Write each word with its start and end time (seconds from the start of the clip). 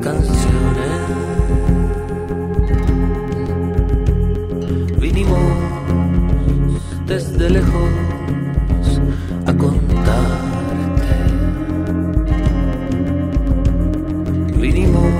canciones. 0.00 1.00
Vinimos 4.98 5.38
desde 7.06 7.50
lejos 7.50 7.90
a 9.46 9.52
contarte. 9.54 11.08
Vinimos 14.56 15.12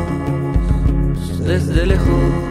desde 1.44 1.86
lejos 1.86 2.49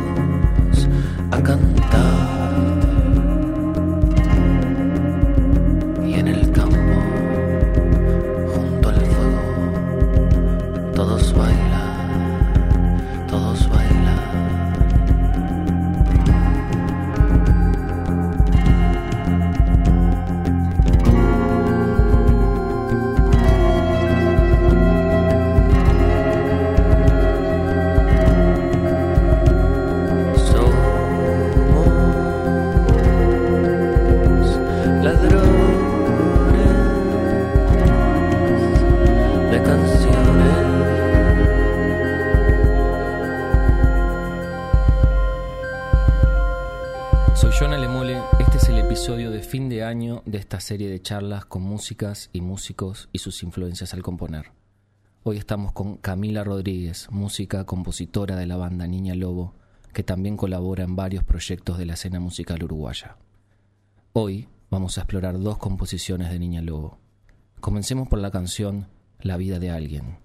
serie 50.60 50.90
de 50.90 51.02
charlas 51.02 51.46
con 51.46 51.62
músicas 51.62 52.30
y 52.34 52.42
músicos 52.42 53.10
y 53.12 53.20
sus 53.20 53.44
influencias 53.44 53.94
al 53.94 54.02
componer. 54.02 54.52
Hoy 55.24 55.38
estamos 55.38 55.74
con 55.74 55.98
Camila 55.98 56.44
Rodríguez, 56.44 57.08
música 57.12 57.66
compositora 57.66 58.36
de 58.36 58.46
la 58.46 58.58
banda 58.58 58.88
Niña 58.88 59.16
Lobo, 59.16 59.54
que 59.94 60.04
también 60.04 60.38
colabora 60.38 60.84
en 60.84 60.96
varios 60.96 61.24
proyectos 61.24 61.78
de 61.78 61.86
la 61.86 61.94
escena 61.94 62.20
musical 62.20 62.64
uruguaya. 62.64 63.18
Hoy 64.14 64.48
vamos 64.70 64.98
a 64.98 65.02
explorar 65.02 65.40
dos 65.40 65.58
composiciones 65.58 66.30
de 66.30 66.40
Niña 66.40 66.62
Lobo. 66.62 67.00
Comencemos 67.60 68.08
por 68.08 68.20
la 68.20 68.32
canción 68.32 68.88
La 69.20 69.38
vida 69.38 69.60
de 69.60 69.72
alguien. 69.72 70.20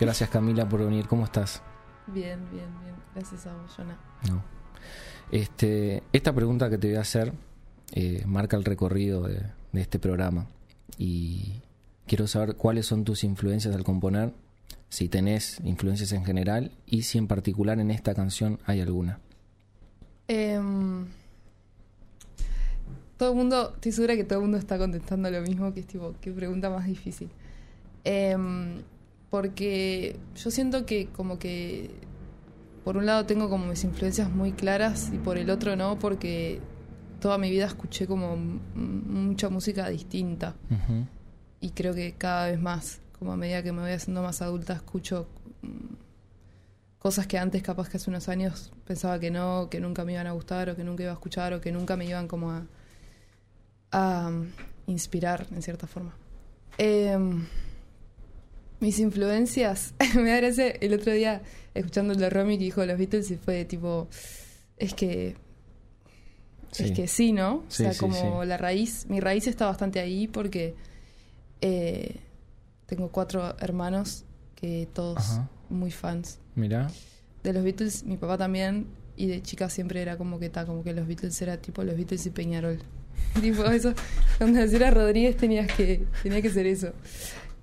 Gracias 0.00 0.30
Camila 0.30 0.66
por 0.68 0.82
venir. 0.82 1.06
¿Cómo 1.06 1.24
estás? 1.26 1.62
Bien, 2.06 2.40
bien, 2.50 2.68
bien. 2.82 2.94
Gracias 3.14 3.46
a 3.46 3.54
vos, 3.54 3.70
Jonah. 3.76 3.98
No. 4.28 4.42
Este, 5.30 6.02
esta 6.12 6.32
pregunta 6.32 6.70
que 6.70 6.78
te 6.78 6.88
voy 6.88 6.96
a 6.96 7.02
hacer 7.02 7.32
eh, 7.92 8.24
marca 8.26 8.56
el 8.56 8.64
recorrido 8.64 9.22
de, 9.24 9.42
de 9.72 9.80
este 9.80 9.98
programa 9.98 10.46
y 10.96 11.60
quiero 12.06 12.26
saber 12.26 12.56
cuáles 12.56 12.86
son 12.86 13.04
tus 13.04 13.24
influencias 13.24 13.74
al 13.76 13.84
componer, 13.84 14.32
si 14.88 15.08
tenés 15.08 15.60
influencias 15.64 16.12
en 16.12 16.24
general 16.24 16.72
y 16.86 17.02
si 17.02 17.18
en 17.18 17.26
particular 17.26 17.78
en 17.78 17.90
esta 17.90 18.14
canción 18.14 18.58
hay 18.66 18.80
alguna. 18.80 19.20
Em, 20.26 21.06
todo 23.16 23.30
el 23.30 23.36
mundo, 23.36 23.72
estoy 23.74 23.92
segura 23.92 24.16
que 24.16 24.24
todo 24.24 24.38
el 24.38 24.44
mundo 24.44 24.58
está 24.58 24.78
contestando 24.78 25.30
lo 25.30 25.42
mismo, 25.42 25.72
que 25.74 25.80
es 25.80 25.86
tipo, 25.86 26.14
qué 26.20 26.32
pregunta 26.32 26.70
más 26.70 26.86
difícil. 26.86 27.30
Em, 28.04 28.82
porque 29.30 30.18
yo 30.34 30.50
siento 30.50 30.84
que 30.84 31.06
como 31.06 31.38
que 31.38 31.90
por 32.84 32.96
un 32.96 33.06
lado 33.06 33.26
tengo 33.26 33.48
como 33.48 33.66
mis 33.66 33.84
influencias 33.84 34.30
muy 34.30 34.52
claras 34.52 35.10
y 35.14 35.18
por 35.18 35.38
el 35.38 35.50
otro 35.50 35.76
no, 35.76 35.98
porque 35.98 36.60
toda 37.20 37.38
mi 37.38 37.50
vida 37.50 37.66
escuché 37.66 38.06
como 38.06 38.36
mucha 38.36 39.48
música 39.48 39.88
distinta 39.88 40.56
y 41.60 41.70
creo 41.70 41.94
que 41.94 42.14
cada 42.14 42.46
vez 42.46 42.60
más, 42.60 43.00
como 43.18 43.32
a 43.32 43.36
medida 43.36 43.62
que 43.62 43.72
me 43.72 43.82
voy 43.82 43.92
haciendo 43.92 44.22
más 44.22 44.42
adulta, 44.42 44.72
escucho 44.72 45.28
cosas 46.98 47.26
que 47.26 47.38
antes 47.38 47.62
capaz 47.62 47.88
que 47.88 47.98
hace 47.98 48.10
unos 48.10 48.28
años 48.28 48.72
pensaba 48.86 49.18
que 49.20 49.30
no, 49.30 49.68
que 49.70 49.80
nunca 49.80 50.04
me 50.04 50.12
iban 50.12 50.26
a 50.26 50.32
gustar 50.32 50.70
o 50.70 50.76
que 50.76 50.84
nunca 50.84 51.02
iba 51.02 51.12
a 51.12 51.14
escuchar 51.14 51.52
o 51.52 51.60
que 51.60 51.70
nunca 51.70 51.96
me 51.96 52.06
iban 52.06 52.26
como 52.26 52.50
a, 52.50 52.66
a 53.92 54.30
inspirar 54.86 55.46
en 55.52 55.62
cierta 55.62 55.86
forma. 55.86 56.14
Em, 56.78 57.44
mis 58.80 58.98
influencias, 58.98 59.94
me 60.14 60.36
gracia 60.36 60.68
el 60.68 60.94
otro 60.94 61.12
día 61.12 61.42
escuchando 61.74 62.12
el 62.12 62.18
de 62.18 62.30
Romy 62.30 62.58
que 62.58 62.64
dijo 62.64 62.80
de 62.80 62.88
los 62.88 62.98
Beatles 62.98 63.30
y 63.30 63.36
fue 63.36 63.64
tipo, 63.64 64.08
es 64.76 64.94
que 64.94 65.36
es 66.78 66.92
que 66.92 67.08
sí, 67.08 67.32
¿no? 67.32 67.64
Sí, 67.68 67.82
o 67.82 67.86
sea, 67.86 67.92
sí, 67.92 67.98
como 67.98 68.44
la 68.44 68.56
raíz, 68.56 69.06
mi 69.08 69.20
raíz 69.20 69.46
está 69.46 69.66
bastante 69.66 69.98
ahí 70.00 70.28
porque 70.28 70.74
eh, 71.60 72.16
tengo 72.86 73.08
cuatro 73.08 73.56
hermanos 73.58 74.24
que 74.54 74.88
todos 74.92 75.18
Ajá. 75.18 75.48
muy 75.68 75.90
fans 75.90 76.38
Mirá. 76.54 76.90
de 77.42 77.52
los 77.52 77.64
Beatles, 77.64 78.04
mi 78.04 78.16
papá 78.16 78.38
también, 78.38 78.86
y 79.16 79.26
de 79.26 79.42
chica 79.42 79.68
siempre 79.68 80.00
era 80.00 80.16
como 80.16 80.38
que 80.38 80.46
está, 80.46 80.64
como 80.64 80.84
que 80.84 80.94
los 80.94 81.06
Beatles 81.06 81.40
era 81.42 81.56
tipo 81.56 81.82
los 81.82 81.96
Beatles 81.96 82.24
y 82.26 82.30
Peñarol. 82.30 82.78
tipo 83.40 83.64
eso, 83.64 83.92
cuando 84.38 84.60
era 84.60 84.90
Rodríguez 84.90 85.36
tenías 85.36 85.70
que, 85.72 86.06
tenía 86.22 86.40
que 86.40 86.50
ser 86.50 86.66
eso. 86.66 86.92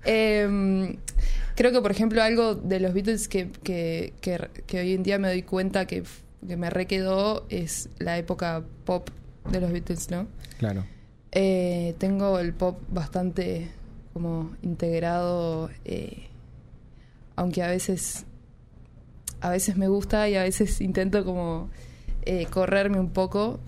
Em, 0.04 0.96
creo 1.54 1.72
que 1.72 1.80
por 1.80 1.90
ejemplo 1.90 2.22
algo 2.22 2.54
de 2.54 2.80
los 2.80 2.94
Beatles 2.94 3.28
que, 3.28 3.50
que, 3.62 4.12
que, 4.20 4.48
que 4.66 4.80
hoy 4.80 4.94
en 4.94 5.02
día 5.02 5.18
me 5.18 5.28
doy 5.28 5.42
cuenta 5.42 5.86
que, 5.86 6.04
que 6.46 6.56
me 6.56 6.70
requedó 6.70 7.46
es 7.48 7.88
la 7.98 8.18
época 8.18 8.62
pop 8.84 9.08
de 9.50 9.60
los 9.60 9.72
Beatles, 9.72 10.10
¿no? 10.10 10.26
Claro. 10.58 10.84
Eh, 11.32 11.94
tengo 11.98 12.38
el 12.38 12.54
pop 12.54 12.80
bastante 12.90 13.68
como 14.12 14.56
integrado, 14.62 15.70
eh, 15.84 16.28
aunque 17.36 17.62
a 17.62 17.68
veces 17.68 18.24
a 19.40 19.50
veces 19.50 19.76
me 19.76 19.88
gusta 19.88 20.28
y 20.28 20.34
a 20.34 20.42
veces 20.42 20.80
intento 20.80 21.24
como 21.24 21.70
eh, 22.22 22.46
correrme 22.46 22.98
un 22.98 23.10
poco. 23.10 23.60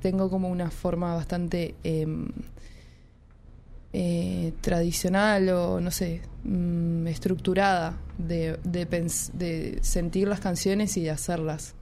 Tengo 0.00 0.28
como 0.30 0.48
una 0.48 0.70
forma 0.70 1.14
bastante 1.14 1.74
em, 1.84 2.28
eh, 3.92 4.52
tradicional 4.60 5.48
o 5.50 5.80
no 5.80 5.90
sé, 5.90 6.22
mm, 6.44 7.06
estructurada 7.08 7.98
de, 8.18 8.58
de, 8.64 9.78
sentir 9.82 10.28
las 10.28 10.40
canciones 10.40 10.96
y 10.96 11.02
de 11.02 11.10
hacerlas. 11.10 11.74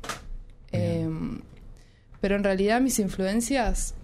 Em, 0.73 1.41
pero 2.21 2.37
en 2.37 2.45
realidad 2.45 2.81
mis 2.81 2.99
influencias, 2.99 3.95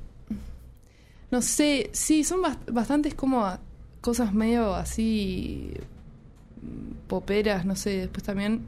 no 1.31 1.43
sé, 1.43 1.91
sí, 1.93 2.23
son 2.25 2.41
bast- 2.43 2.73
bastantes 2.73 3.15
como 3.15 3.45
a- 3.45 3.61
cosas 4.01 4.33
medio 4.33 4.75
así 4.75 5.73
mm, 6.63 7.09
poperas, 7.09 7.65
no 7.67 7.75
sé, 7.77 7.99
después 7.99 8.23
también 8.25 8.63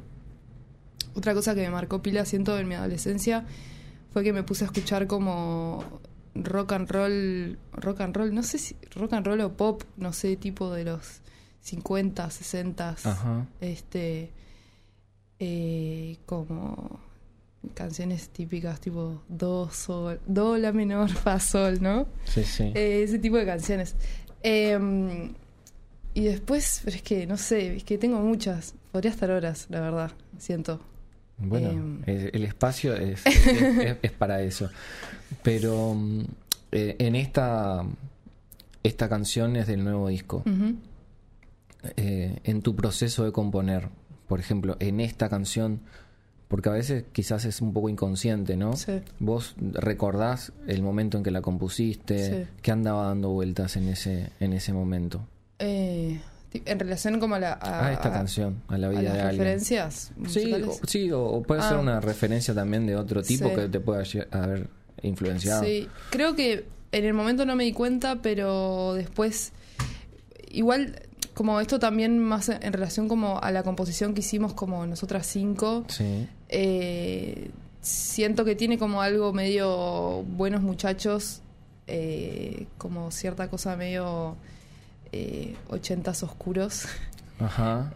otra 1.14 1.34
cosa 1.34 1.54
que 1.54 1.62
me 1.62 1.70
marcó 1.70 2.02
pila, 2.02 2.24
siento, 2.24 2.58
en 2.58 2.68
mi 2.68 2.74
adolescencia, 2.74 3.44
fue 4.12 4.22
que 4.24 4.32
me 4.32 4.42
puse 4.42 4.64
a 4.64 4.66
escuchar 4.66 5.06
como 5.06 5.84
rock 6.44 6.72
and 6.72 6.90
roll, 6.90 7.56
rock 7.72 8.00
and 8.00 8.16
roll, 8.16 8.32
no 8.34 8.42
sé 8.42 8.58
si 8.58 8.76
rock 8.96 9.12
and 9.14 9.26
roll 9.26 9.40
o 9.40 9.52
pop, 9.56 9.82
no 9.96 10.12
sé, 10.12 10.36
tipo 10.36 10.72
de 10.72 10.84
los 10.84 11.20
50, 11.62 12.30
60, 12.30 12.88
Ajá. 13.04 13.46
este, 13.60 14.30
eh, 15.38 16.16
como 16.26 17.00
canciones 17.74 18.28
típicas 18.30 18.80
tipo 18.80 19.22
do, 19.28 19.68
sol, 19.70 20.20
do, 20.26 20.56
la 20.56 20.72
menor, 20.72 21.08
fa, 21.24 21.38
sol, 21.40 21.78
¿no? 21.80 22.06
Sí, 22.24 22.44
sí. 22.44 22.72
Eh, 22.74 23.02
ese 23.04 23.18
tipo 23.18 23.36
de 23.36 23.46
canciones. 23.46 23.94
Eh, 24.42 25.32
y 26.14 26.24
después, 26.24 26.80
pero 26.84 26.96
es 26.96 27.02
que, 27.02 27.26
no 27.26 27.36
sé, 27.36 27.76
es 27.76 27.84
que 27.84 27.98
tengo 27.98 28.18
muchas. 28.20 28.74
Podría 28.92 29.10
estar 29.10 29.30
horas, 29.30 29.66
la 29.70 29.80
verdad, 29.80 30.10
siento. 30.38 30.80
Bueno, 31.36 31.70
Em. 31.70 32.02
el, 32.06 32.30
el 32.32 32.44
espacio 32.44 32.94
es, 32.96 33.20
es- 33.26 33.46
es- 33.46 33.96
es 34.02 34.12
para 34.12 34.42
eso. 34.42 34.70
Pero 35.42 35.94
mm, 35.94 36.20
eh, 36.72 36.96
en 36.98 37.14
esta, 37.16 37.84
esta 38.82 39.08
canción 39.08 39.56
es 39.56 39.66
del 39.66 39.84
nuevo 39.84 40.08
disco. 40.08 40.42
Eh, 41.96 42.40
en 42.44 42.62
tu 42.62 42.74
proceso 42.74 43.24
de 43.24 43.32
componer, 43.32 43.88
por 44.26 44.40
ejemplo, 44.40 44.76
en 44.80 45.00
esta 45.00 45.28
canción, 45.28 45.80
porque 46.48 46.68
a 46.70 46.72
veces 46.72 47.04
quizás 47.12 47.44
es 47.44 47.60
un 47.60 47.72
poco 47.72 47.88
inconsciente, 47.88 48.56
¿no? 48.56 48.74
Sí. 48.76 49.00
¿Vos 49.20 49.54
recordás 49.60 50.52
el 50.66 50.82
momento 50.82 51.18
en 51.18 51.22
que 51.24 51.30
la 51.30 51.40
compusiste? 51.40 52.44
Sí. 52.44 52.50
¿Qué 52.62 52.72
andaba 52.72 53.06
dando 53.06 53.30
vueltas 53.30 53.76
en 53.76 53.88
ese, 53.88 54.30
en 54.40 54.54
ese 54.54 54.72
momento? 54.72 55.24
Eh, 55.60 56.20
en 56.52 56.78
relación 56.80 57.20
como 57.20 57.36
a 57.36 57.38
la... 57.38 57.58
A, 57.62 57.92
esta 57.92 58.08
a- 58.08 58.12
canción, 58.12 58.62
a 58.68 58.76
la 58.78 58.88
a 58.88 58.90
vida 58.90 59.02
las 59.02 59.12
de 59.12 59.20
alguien. 59.20 59.38
referencias 59.38 60.12
Sí, 60.26 60.52
o, 60.54 60.72
sí, 60.86 61.12
o, 61.12 61.22
o 61.24 61.42
puede 61.42 61.62
ser 61.62 61.74
Ah. 61.74 61.80
una 61.80 62.00
referencia 62.00 62.54
también 62.54 62.86
de 62.86 62.96
otro 62.96 63.22
tipo 63.22 63.48
Sí. 63.50 63.54
que 63.54 63.68
te 63.68 63.78
pueda 63.80 64.02
haber 64.32 64.68
influenciado. 65.02 65.64
Sí, 65.64 65.88
creo 66.10 66.34
que 66.34 66.66
en 66.92 67.04
el 67.04 67.14
momento 67.14 67.44
no 67.46 67.54
me 67.56 67.64
di 67.64 67.72
cuenta, 67.72 68.16
pero 68.22 68.94
después, 68.94 69.52
igual, 70.50 71.02
como 71.34 71.60
esto 71.60 71.78
también 71.78 72.18
más 72.18 72.48
en 72.48 72.72
relación 72.72 73.08
como 73.08 73.40
a 73.40 73.50
la 73.52 73.62
composición 73.62 74.14
que 74.14 74.20
hicimos 74.20 74.54
como 74.54 74.86
nosotras 74.86 75.26
cinco, 75.26 75.84
Sí. 75.88 76.26
eh, 76.48 77.50
siento 77.80 78.44
que 78.44 78.56
tiene 78.56 78.78
como 78.78 79.02
algo 79.02 79.32
medio 79.32 80.22
buenos 80.24 80.62
muchachos, 80.62 81.42
eh, 81.86 82.66
como 82.76 83.10
cierta 83.10 83.48
cosa 83.48 83.76
medio 83.76 84.36
eh, 85.12 85.54
ochentas 85.68 86.22
oscuros. 86.22 86.84
Ajá. 87.38 87.92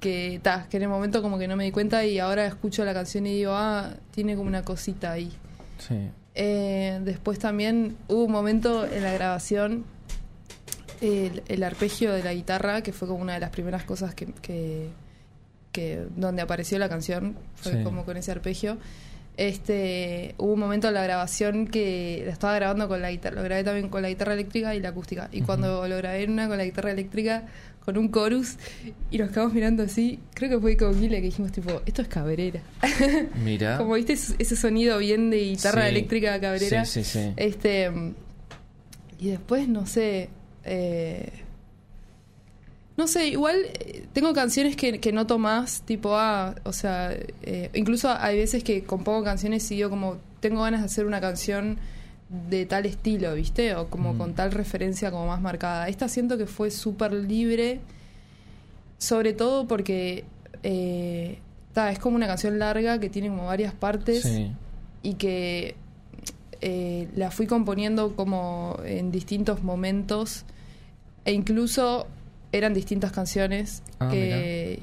Que, 0.00 0.40
ta, 0.42 0.66
que 0.68 0.76
en 0.78 0.82
el 0.84 0.88
momento 0.88 1.22
como 1.22 1.38
que 1.38 1.46
no 1.46 1.56
me 1.56 1.64
di 1.64 1.70
cuenta 1.70 2.04
y 2.04 2.18
ahora 2.18 2.44
escucho 2.46 2.84
la 2.84 2.92
canción 2.92 3.26
y 3.26 3.34
digo, 3.36 3.52
ah, 3.54 3.90
tiene 4.10 4.34
como 4.36 4.48
una 4.48 4.62
cosita 4.62 5.12
ahí. 5.12 5.30
Sí. 5.78 6.10
Eh, 6.34 6.98
después 7.04 7.38
también 7.38 7.96
hubo 8.08 8.24
un 8.24 8.32
momento 8.32 8.84
en 8.86 9.02
la 9.02 9.12
grabación, 9.12 9.84
el, 11.00 11.42
el 11.48 11.62
arpegio 11.62 12.12
de 12.12 12.22
la 12.22 12.32
guitarra, 12.34 12.82
que 12.82 12.92
fue 12.92 13.06
como 13.08 13.20
una 13.22 13.34
de 13.34 13.40
las 13.40 13.50
primeras 13.50 13.84
cosas 13.84 14.14
que, 14.14 14.26
que, 14.40 14.88
que- 15.72 16.06
donde 16.16 16.42
apareció 16.42 16.78
la 16.78 16.88
canción, 16.88 17.36
fue 17.56 17.72
Sí. 17.72 17.82
como 17.84 18.04
con 18.04 18.16
ese 18.16 18.30
arpegio. 18.32 18.78
Este, 19.36 20.34
hubo 20.38 20.52
un 20.52 20.60
momento 20.60 20.88
en 20.88 20.94
la 20.94 21.02
grabación 21.04 21.66
que 21.66 22.22
la 22.26 22.32
estaba 22.32 22.54
grabando 22.54 22.86
con 22.86 23.00
la 23.00 23.10
guitarra, 23.10 23.36
lo 23.36 23.42
grabé 23.42 23.64
también 23.64 23.88
con 23.88 24.02
la 24.02 24.08
guitarra 24.08 24.34
eléctrica 24.34 24.74
y 24.74 24.80
la 24.80 24.90
acústica. 24.90 25.28
Y 25.32 25.38
Ujú. 25.38 25.46
cuando 25.46 25.88
lo 25.88 25.96
grabé 25.96 26.22
en 26.24 26.32
una 26.32 26.48
con 26.48 26.58
la 26.58 26.64
guitarra 26.64 26.90
eléctrica, 26.92 27.44
con 27.84 27.98
un 27.98 28.12
chorus, 28.12 28.56
y 29.10 29.18
nos 29.18 29.30
quedamos 29.30 29.52
mirando 29.54 29.82
así, 29.82 30.18
creo 30.34 30.50
que 30.50 30.58
fue 30.60 30.76
con 30.76 30.98
Guile 31.00 31.16
que 31.16 31.26
dijimos 31.26 31.50
tipo, 31.52 31.82
esto 31.84 32.02
es 32.02 32.08
cabrera. 32.08 32.62
Mira. 33.44 33.76
Como 33.78 33.94
viste 33.94 34.12
ese 34.12 34.56
sonido 34.56 34.98
bien 34.98 35.30
de 35.30 35.38
guitarra 35.38 35.82
Sí. 35.82 35.88
eléctrica 35.88 36.40
cabrera. 36.40 36.84
Sí, 36.84 37.02
sí, 37.02 37.18
sí. 37.20 37.32
Este. 37.36 37.90
Y 39.18 39.28
después, 39.30 39.68
no 39.68 39.86
sé. 39.86 40.28
eh, 40.64 41.30
no 42.96 43.06
sé, 43.08 43.28
igual 43.28 43.56
eh, 43.80 44.04
tengo 44.12 44.32
canciones 44.34 44.76
que, 44.76 45.00
que 45.00 45.12
noto 45.12 45.38
más, 45.38 45.82
tipo, 45.82 46.14
ah, 46.16 46.54
o 46.64 46.72
sea, 46.74 47.12
eh, 47.42 47.70
incluso 47.74 48.10
hay 48.10 48.36
veces 48.36 48.62
que 48.62 48.84
compongo 48.84 49.24
canciones 49.24 49.68
y 49.72 49.76
digo 49.76 49.88
como, 49.90 50.18
tengo 50.40 50.62
ganas 50.62 50.80
de 50.82 50.86
hacer 50.86 51.06
una 51.06 51.20
canción 51.20 51.78
de 52.50 52.64
tal 52.66 52.86
estilo, 52.86 53.34
¿viste? 53.34 53.74
O 53.76 53.88
como 53.88 54.14
Mm. 54.14 54.18
con 54.18 54.34
tal 54.34 54.52
referencia 54.52 55.10
como 55.10 55.26
más 55.26 55.40
marcada. 55.40 55.88
Esta 55.88 56.08
siento 56.08 56.38
que 56.38 56.46
fue 56.46 56.70
súper 56.70 57.12
libre, 57.12 57.80
sobre 58.98 59.32
todo 59.32 59.66
porque 59.66 60.24
eh, 60.62 61.38
ta, 61.72 61.90
es 61.90 61.98
como 61.98 62.16
una 62.16 62.26
canción 62.26 62.58
larga 62.58 62.98
que 63.00 63.08
tiene 63.10 63.28
como 63.28 63.46
varias 63.46 63.74
partes 63.74 64.22
Sí. 64.22 64.52
y 65.02 65.14
que 65.14 65.74
eh, 66.60 67.08
la 67.16 67.30
fui 67.32 67.46
componiendo 67.46 68.14
como 68.14 68.78
en 68.84 69.10
distintos 69.10 69.62
momentos 69.64 70.44
e 71.24 71.32
incluso 71.32 72.06
eran 72.52 72.72
distintas 72.74 73.10
canciones 73.12 73.82
Ah, 73.98 74.08
que, 74.10 74.82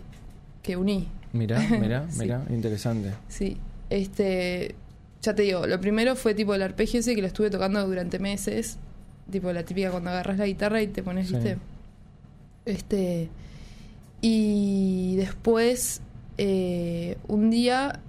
que 0.61 0.75
uní. 0.75 1.07
Mira, 1.31 1.59
mira, 1.79 2.05
Sí. 2.11 2.19
mira. 2.19 2.43
Interesante. 2.49 3.13
Sí, 3.29 3.57
este, 3.89 4.75
ya 5.21 5.35
te 5.35 5.41
digo, 5.43 5.67
lo 5.67 5.79
primero 5.81 6.15
fue 6.15 6.33
tipo 6.33 6.53
el 6.55 6.61
arpegio 6.61 6.99
ese 7.01 7.15
que 7.15 7.21
lo 7.21 7.27
estuve 7.27 7.49
tocando 7.49 7.85
durante 7.85 8.19
meses, 8.19 8.77
tipo 9.31 9.51
la 9.51 9.63
típica 9.63 9.91
cuando 9.91 10.09
agarras 10.11 10.37
la 10.37 10.45
guitarra 10.45 10.81
y 10.81 10.87
te 10.87 11.03
pones, 11.03 11.27
Sí. 11.27 11.35
viste, 11.35 11.57
este, 12.65 13.29
y 14.21 15.15
después 15.17 16.01
eh, 16.37 17.17
un 17.27 17.49
día 17.49 17.99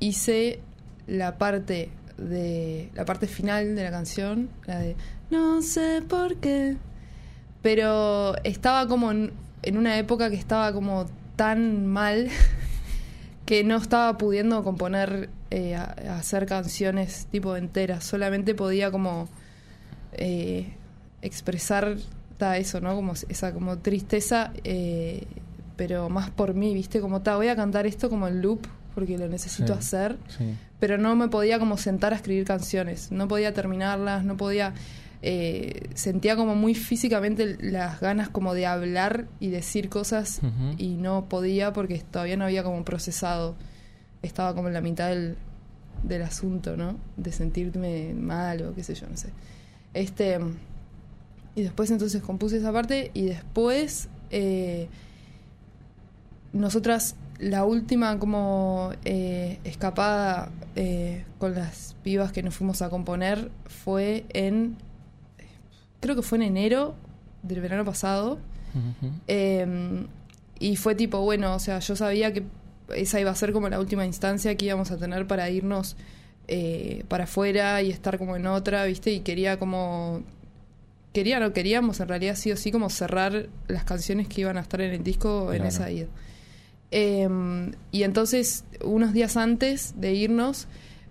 hice 0.00 0.60
la 1.06 1.38
parte 1.38 1.90
de 2.18 2.90
la 2.94 3.04
parte 3.04 3.26
final 3.26 3.74
de 3.74 3.82
la 3.84 3.90
canción, 3.90 4.48
la 4.66 4.78
de 4.78 4.96
no 5.30 5.62
sé 5.62 6.02
por 6.06 6.36
qué, 6.36 6.76
pero 7.62 8.36
estaba 8.44 8.86
como 8.86 9.10
en, 9.10 9.32
en 9.62 9.76
una 9.78 9.98
época 9.98 10.30
que 10.30 10.36
estaba 10.36 10.72
como 10.72 11.06
tan 11.36 11.86
mal 11.86 12.28
que 13.46 13.64
no 13.64 13.76
estaba 13.76 14.18
pudiendo 14.18 14.62
componer, 14.62 15.28
eh, 15.54 15.74
a- 15.76 15.94
a 16.08 16.18
hacer 16.18 16.46
canciones 16.46 17.26
tipo 17.30 17.56
enteras, 17.56 18.04
solamente 18.04 18.54
podía 18.54 18.90
como 18.90 19.28
eh, 20.12 20.72
expresar 21.22 21.96
ta, 22.38 22.56
eso, 22.58 22.80
¿no? 22.80 22.94
Como 22.94 23.12
esa 23.28 23.52
como 23.52 23.78
tristeza, 23.78 24.52
eh, 24.64 25.24
pero 25.76 26.08
más 26.08 26.30
por 26.30 26.54
mí, 26.54 26.74
¿viste? 26.74 27.00
Como, 27.00 27.22
ta, 27.22 27.36
voy 27.36 27.48
a 27.48 27.56
cantar 27.56 27.86
esto 27.86 28.08
como 28.10 28.28
en 28.28 28.42
loop 28.42 28.66
porque 28.94 29.16
lo 29.16 29.28
necesito 29.28 29.72
Sí. 29.72 29.78
hacer 29.78 30.16
Sí. 30.36 30.54
pero 30.78 30.98
no 30.98 31.14
me 31.16 31.28
podía 31.28 31.58
como 31.58 31.76
sentar 31.78 32.12
a 32.12 32.16
escribir 32.16 32.44
canciones, 32.44 33.10
no 33.10 33.26
podía 33.28 33.54
terminarlas, 33.54 34.24
no 34.24 34.36
podía, 34.36 34.74
eh, 35.22 35.88
sentía 35.94 36.34
como 36.36 36.54
muy 36.56 36.74
físicamente 36.74 37.56
las 37.60 38.00
ganas 38.00 38.28
como 38.28 38.52
de 38.52 38.66
hablar 38.66 39.26
y 39.40 39.48
decir 39.50 39.88
cosas 39.88 40.40
y 40.76 40.88
no 40.96 41.26
podía 41.28 41.72
porque 41.72 42.02
todavía 42.10 42.36
no 42.36 42.44
había 42.44 42.64
como 42.64 42.84
procesado, 42.84 43.54
estaba 44.22 44.54
como 44.54 44.68
en 44.68 44.74
la 44.74 44.80
mitad 44.80 45.08
del, 45.08 45.36
del 46.02 46.22
asunto, 46.22 46.76
¿no? 46.76 46.96
De 47.16 47.32
sentirme 47.32 48.14
mal 48.14 48.62
o 48.62 48.74
qué 48.74 48.82
sé 48.82 48.94
yo, 48.94 49.08
no 49.08 49.16
sé. 49.16 49.30
Este, 49.94 50.38
y 51.54 51.62
después 51.62 51.90
entonces 51.90 52.22
compuse 52.22 52.56
esa 52.58 52.72
parte 52.72 53.10
y 53.14 53.24
después... 53.26 54.08
eh, 54.30 54.88
nosotras 56.52 57.16
la 57.38 57.64
última 57.64 58.18
como 58.18 58.92
eh, 59.04 59.58
escapada 59.64 60.50
eh, 60.76 61.24
con 61.38 61.54
las 61.54 61.96
pibas 62.02 62.32
que 62.32 62.42
nos 62.42 62.54
fuimos 62.54 62.82
a 62.82 62.90
componer 62.90 63.50
fue 63.66 64.24
en 64.30 64.76
creo 66.00 66.14
que 66.14 66.22
fue 66.22 66.38
en 66.38 66.42
enero 66.42 66.94
del 67.42 67.60
verano 67.60 67.84
pasado 67.84 68.38
eh, 69.28 70.06
y 70.58 70.76
fue 70.76 70.94
tipo 70.94 71.20
bueno 71.20 71.54
o 71.54 71.58
sea 71.58 71.78
yo 71.80 71.96
sabía 71.96 72.32
que 72.32 72.44
esa 72.94 73.20
iba 73.20 73.30
a 73.30 73.34
ser 73.34 73.52
como 73.52 73.68
la 73.68 73.78
última 73.80 74.06
instancia 74.06 74.54
que 74.56 74.66
íbamos 74.66 74.90
a 74.90 74.96
tener 74.96 75.26
para 75.26 75.48
irnos 75.50 75.96
eh, 76.48 77.04
para 77.08 77.24
afuera 77.24 77.82
y 77.82 77.90
estar 77.90 78.18
como 78.18 78.36
en 78.36 78.46
otra 78.46 78.84
viste 78.84 79.12
y 79.12 79.20
quería 79.20 79.58
como 79.58 80.22
quería 81.12 81.40
no 81.40 81.52
queríamos 81.52 82.00
en 82.00 82.08
realidad 82.08 82.34
sí 82.36 82.50
o 82.50 82.56
sí 82.56 82.72
como 82.72 82.90
cerrar 82.90 83.48
las 83.68 83.84
canciones 83.84 84.28
que 84.28 84.40
iban 84.42 84.56
a 84.56 84.60
estar 84.60 84.80
en 84.80 84.92
el 84.92 85.02
disco 85.02 85.52
en 85.52 85.64
esa 85.64 85.90
ida. 85.90 86.08
Eh, 86.90 87.28
y 87.90 88.02
entonces, 88.02 88.64
unos 88.84 89.14
días 89.14 89.36
antes 89.36 89.94
de 89.96 90.12
irnos, 90.12 90.68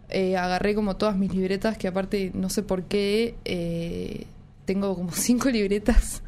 eh, 0.09 0.37
agarré 0.37 0.75
como 0.75 0.97
todas 0.97 1.17
mis 1.17 1.33
libretas, 1.33 1.77
que 1.77 1.87
aparte 1.87 2.31
no 2.33 2.49
sé 2.49 2.63
por 2.63 2.83
qué, 2.83 3.35
eh, 3.45 4.25
tengo 4.65 4.95
como 4.95 5.11
cinco 5.13 5.49
libretas, 5.49 6.21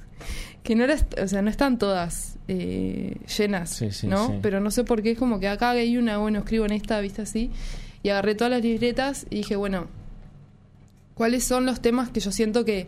que 0.64 0.76
no 0.76 0.88
las, 0.88 1.06
o 1.22 1.28
sea, 1.28 1.42
no 1.42 1.50
están 1.50 1.78
todas 1.78 2.33
eh, 2.48 3.16
llenas, 3.38 3.70
Sí, 3.70 3.92
sí, 3.92 4.08
¿no? 4.08 4.28
sí. 4.28 4.34
Pero 4.42 4.60
no 4.60 4.70
sé 4.72 4.84
por 4.84 5.02
qué, 5.02 5.12
es 5.12 5.18
como 5.20 5.40
que 5.40 5.48
acá 5.48 5.72
hay 5.72 5.98
una, 5.98 6.18
bueno, 6.18 6.40
escribo 6.40 6.66
en 6.66 6.72
esta, 6.74 7.00
viste 7.02 7.22
así, 7.22 7.52
y 8.04 8.10
agarré 8.10 8.36
todas 8.36 8.52
las 8.52 8.62
libretas 8.62 9.26
y 9.30 9.38
dije, 9.38 9.56
bueno, 9.56 9.88
¿cuáles 11.14 11.44
son 11.44 11.66
los 11.66 11.82
temas 11.82 12.10
que 12.10 12.20
yo 12.20 12.32
siento 12.32 12.66
que 12.66 12.88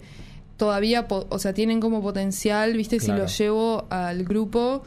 todavía, 0.58 1.06
o 1.10 1.40
sea, 1.40 1.54
tienen 1.54 1.80
como 1.80 2.02
potencial, 2.02 2.74
viste, 2.76 3.00
si 3.00 3.08
Claro. 3.08 3.24
los 3.24 3.38
llevo 3.38 3.86
al 3.90 4.24
grupo, 4.24 4.84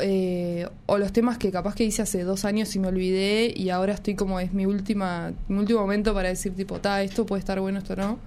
eh, 0.00 0.68
o 0.86 0.96
los 0.96 1.12
temas 1.12 1.38
que 1.38 1.50
capaz 1.50 1.74
que 1.74 1.82
hice 1.84 2.02
hace 2.02 2.22
dos 2.22 2.44
años 2.44 2.74
y 2.76 2.78
me 2.78 2.86
olvidé 2.86 3.52
y 3.56 3.70
ahora 3.70 3.94
estoy 3.94 4.14
como 4.14 4.38
es 4.38 4.52
mi 4.52 4.64
última 4.64 5.32
mi 5.48 5.58
último 5.58 5.80
momento 5.80 6.14
para 6.14 6.28
decir 6.28 6.54
tipo 6.54 6.78
ta 6.78 7.02
esto 7.02 7.26
puede 7.26 7.40
estar 7.40 7.58
bueno 7.58 7.78
esto 7.80 7.96
no 7.96 8.20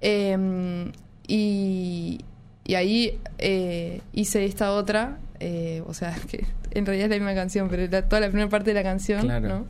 Eh, 0.00 0.90
y, 1.28 2.20
y 2.64 2.74
ahí 2.74 3.18
eh, 3.38 4.00
hice 4.12 4.44
esta 4.44 4.72
otra 4.72 5.18
eh, 5.40 5.82
o 5.86 5.94
sea 5.94 6.14
que 6.30 6.44
en 6.72 6.86
realidad 6.86 7.06
es 7.06 7.10
la 7.10 7.16
misma 7.24 7.34
canción 7.40 7.68
pero 7.68 7.82
era 7.82 8.02
toda 8.08 8.20
la 8.20 8.28
primera 8.28 8.48
parte 8.48 8.70
de 8.70 8.74
la 8.74 8.82
canción 8.82 9.22
Claro. 9.22 9.48
¿no? 9.48 9.66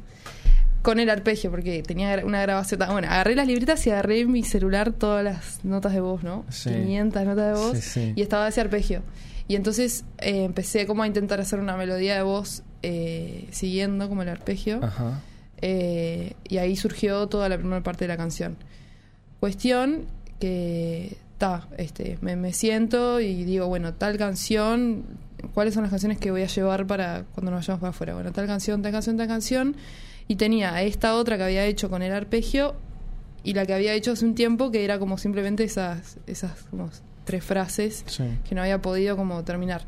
con 0.83 1.01
el 1.01 1.09
arpegio 1.09 1.51
porque 1.51 1.83
tenía 1.83 2.21
una 2.25 2.43
grabación 2.43 2.79
tan- 2.79 2.91
bueno 2.93 3.09
agarré 3.09 3.35
las 3.35 3.47
libretas 3.47 3.87
y 3.87 3.91
agarré 3.91 4.21
en 4.21 4.31
mi 4.33 4.43
celular 4.43 4.93
todas 4.93 5.25
las 5.25 5.65
notas 5.65 5.93
de 5.95 6.01
voz 6.01 6.23
no 6.23 6.45
Sí. 6.51 6.71
500 6.71 7.25
notas 7.25 7.47
de 7.47 7.53
voz 7.65 7.79
Sí, 7.79 7.91
sí. 7.91 8.13
y 8.17 8.23
estaba 8.23 8.47
ese 8.49 8.61
arpegio. 8.61 9.03
Y 9.49 9.57
entonces 9.57 10.05
eh, 10.19 10.45
empecé 10.45 10.87
como 10.87 11.03
a 11.03 11.07
intentar 11.07 11.39
hacer 11.41 11.59
una 11.61 11.77
melodía 11.77 12.15
de 12.17 12.23
voz 12.23 12.63
eh, 12.83 13.47
siguiendo 13.51 14.09
como 14.09 14.23
el 14.23 14.31
arpegio. 14.31 14.81
Ajá. 14.83 15.21
Eh, 15.61 16.33
y 16.49 16.57
ahí 16.59 16.77
surgió 16.77 17.27
toda 17.29 17.51
la 17.51 17.59
primera 17.59 17.83
parte 17.83 18.05
de 18.05 18.09
la 18.09 18.17
canción. 18.17 18.57
Cuestión 19.41 20.07
que, 20.41 21.17
este, 21.79 22.19
me, 22.21 22.37
me 22.37 22.53
siento 22.53 23.21
y 23.21 23.45
digo, 23.45 23.67
bueno, 23.67 23.95
tal 23.95 24.17
canción, 24.19 25.05
¿cuáles 25.55 25.75
son 25.75 25.83
las 25.83 25.91
canciones 25.91 26.19
que 26.19 26.31
voy 26.31 26.43
a 26.43 26.47
llevar 26.47 26.87
para 26.87 27.25
cuando 27.35 27.51
nos 27.51 27.61
vayamos 27.61 27.81
para 27.81 27.91
afuera? 27.91 28.15
Bueno, 28.15 28.33
tal 28.33 28.47
canción, 28.47 28.83
tal 28.83 28.93
canción, 28.93 29.17
tal 29.17 29.29
canción. 29.29 29.77
Y 30.29 30.37
tenía 30.37 30.81
esta 30.83 31.15
otra 31.17 31.37
que 31.37 31.45
había 31.45 31.65
hecho 31.67 31.91
con 31.91 32.03
el 32.03 32.13
arpegio 32.13 32.75
y 33.43 33.53
la 33.55 33.67
que 33.67 33.75
había 33.75 33.93
hecho 33.93 34.13
hace 34.13 34.25
un 34.25 34.35
tiempo 34.35 34.71
que 34.71 34.85
era 34.85 34.99
como 34.99 35.19
simplemente 35.19 35.65
esas, 35.65 36.17
esas 36.27 36.53
como 36.71 36.89
tres 37.25 37.45
frases 37.45 38.05
Sí. 38.07 38.25
que 38.49 38.55
no 38.55 38.63
había 38.63 38.81
podido 38.81 39.17
como 39.17 39.45
terminar. 39.45 39.83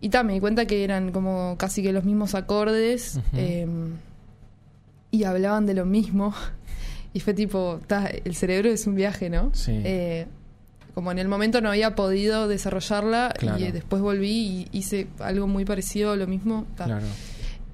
Y 0.00 0.08
también 0.10 0.26
me 0.28 0.34
di 0.34 0.40
cuenta 0.40 0.66
que 0.66 0.84
eran 0.84 1.12
como 1.12 1.56
casi 1.58 1.82
que 1.82 1.92
los 1.92 2.04
mismos 2.04 2.34
acordes 2.34 3.20
eh, 3.34 3.66
y 5.10 5.24
hablaban 5.24 5.66
de 5.66 5.74
lo 5.74 5.84
mismo. 5.84 6.34
Y 7.14 7.20
fue 7.20 7.32
tipo, 7.32 7.80
ta, 7.86 8.06
el 8.06 8.36
cerebro 8.36 8.68
es 8.68 8.86
un 8.86 8.94
viaje, 8.94 9.30
¿no? 9.30 9.50
Sí. 9.54 9.72
Eh, 9.82 10.26
como 10.98 11.12
en 11.12 11.20
el 11.20 11.28
momento 11.28 11.60
no 11.60 11.68
había 11.70 11.94
podido 11.94 12.48
desarrollarla 12.48 13.32
Claro. 13.38 13.56
y 13.60 13.66
eh, 13.66 13.72
después 13.72 14.02
volví 14.02 14.30
y 14.32 14.68
hice 14.72 15.06
algo 15.20 15.46
muy 15.46 15.64
parecido, 15.64 16.16
lo 16.16 16.26
mismo. 16.26 16.66
ta. 16.76 16.86
Claro. 16.86 17.06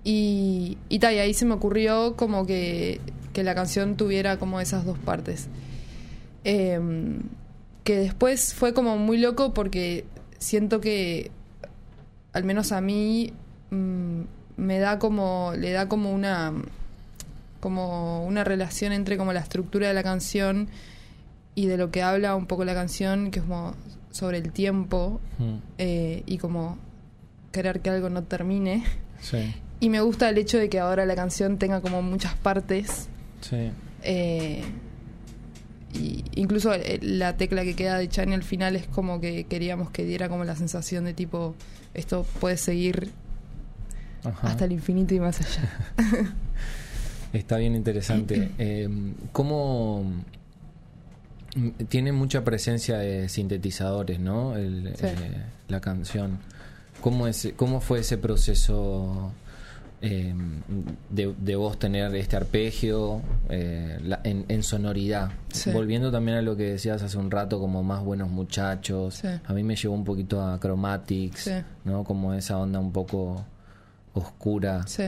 Y, 0.04 0.76
y, 0.90 0.98
ta, 0.98 1.10
y 1.10 1.20
ahí 1.20 1.32
se 1.32 1.46
me 1.46 1.54
ocurrió 1.54 2.16
como 2.16 2.44
que, 2.44 3.00
que 3.32 3.42
la 3.42 3.54
canción 3.54 3.96
tuviera 3.96 4.36
como 4.38 4.60
esas 4.60 4.84
dos 4.84 4.98
partes. 4.98 5.46
Eh, 6.44 6.78
que 7.82 7.96
después 7.96 8.52
fue 8.52 8.74
como 8.74 8.98
muy 8.98 9.16
loco 9.16 9.54
porque 9.54 10.04
siento 10.38 10.82
que, 10.82 11.30
al 12.34 12.44
menos 12.44 12.72
a 12.72 12.82
mí, 12.82 13.32
mm, 13.70 14.20
me 14.58 14.78
da 14.80 14.98
como, 14.98 15.54
le 15.56 15.70
da 15.72 15.88
como 15.88 16.12
una, 16.12 16.52
como 17.60 18.26
una 18.26 18.44
relación 18.44 18.92
entre 18.92 19.16
como 19.16 19.32
la 19.32 19.40
estructura 19.40 19.88
de 19.88 19.94
la 19.94 20.02
canción 20.02 20.68
y 21.54 21.66
de 21.66 21.76
lo 21.76 21.90
que 21.90 22.02
habla 22.02 22.34
un 22.36 22.46
poco 22.46 22.64
la 22.64 22.74
canción, 22.74 23.30
que 23.30 23.38
es 23.40 23.44
como 23.44 23.74
sobre 24.10 24.38
el 24.38 24.52
tiempo 24.52 25.20
Mm, 25.38 25.54
eh, 25.78 26.22
y 26.26 26.38
como 26.38 26.78
querer 27.52 27.80
que 27.80 27.90
algo 27.90 28.08
no 28.10 28.22
termine. 28.24 28.84
Sí, 29.20 29.54
Y 29.80 29.88
me 29.90 30.00
gusta 30.00 30.28
el 30.28 30.38
hecho 30.38 30.58
de 30.58 30.68
que 30.68 30.78
ahora 30.80 31.04
la 31.06 31.14
canción 31.16 31.58
tenga 31.58 31.80
como 31.80 32.02
muchas 32.02 32.34
partes. 32.36 33.08
sí. 33.40 33.70
eh, 34.02 34.62
y 35.92 36.24
incluso 36.34 36.74
eh, 36.74 36.98
la 37.02 37.36
tecla 37.36 37.62
que 37.62 37.76
queda 37.76 37.98
de 37.98 38.08
Chani 38.08 38.34
al 38.34 38.42
final 38.42 38.74
es 38.74 38.86
como 38.88 39.20
que 39.20 39.44
queríamos 39.44 39.90
que 39.90 40.04
diera 40.04 40.28
como 40.28 40.42
la 40.44 40.56
sensación 40.56 41.04
de 41.04 41.14
tipo, 41.14 41.54
esto 41.94 42.26
puede 42.40 42.56
seguir 42.56 43.10
Ajá. 44.24 44.48
hasta 44.48 44.64
el 44.64 44.72
infinito 44.72 45.14
y 45.14 45.20
más 45.20 45.40
allá. 45.40 45.70
Está 47.32 47.56
bien 47.58 47.74
interesante. 47.76 48.50
Eh, 48.58 48.88
¿Cómo 49.32 50.04
tiene 51.88 52.12
mucha 52.12 52.44
presencia 52.44 52.98
de 52.98 53.28
sintetizadores, 53.28 54.18
¿no? 54.20 54.56
El, 54.56 54.94
Sí. 54.96 55.06
eh, 55.06 55.42
la 55.68 55.80
canción. 55.80 56.38
¿Cómo, 57.00 57.26
es, 57.28 57.52
¿Cómo 57.56 57.80
fue 57.80 58.00
ese 58.00 58.16
proceso 58.18 59.30
eh, 60.02 60.34
de, 61.10 61.34
de 61.38 61.56
vos 61.56 61.78
tener 61.78 62.14
este 62.16 62.36
arpegio 62.36 63.20
eh, 63.48 63.98
la- 64.02 64.20
en, 64.24 64.44
en 64.48 64.62
sonoridad? 64.62 65.30
Sí. 65.52 65.70
Volviendo 65.70 66.10
también 66.10 66.38
a 66.38 66.42
lo 66.42 66.56
que 66.56 66.64
decías 66.72 67.02
hace 67.02 67.16
un 67.18 67.30
rato, 67.30 67.58
como 67.60 67.82
más 67.82 68.02
buenos 68.02 68.30
muchachos. 68.30 69.16
Sí. 69.16 69.28
A 69.46 69.52
mí 69.52 69.62
me 69.62 69.76
llevó 69.76 69.94
un 69.94 70.04
poquito 70.04 70.42
a 70.42 70.58
Chromatics. 70.60 71.50
¿no? 71.84 72.04
Como 72.04 72.32
esa 72.34 72.58
onda 72.58 72.78
un 72.80 72.92
poco 72.92 73.44
oscura. 74.14 74.86
Sí. 74.86 75.04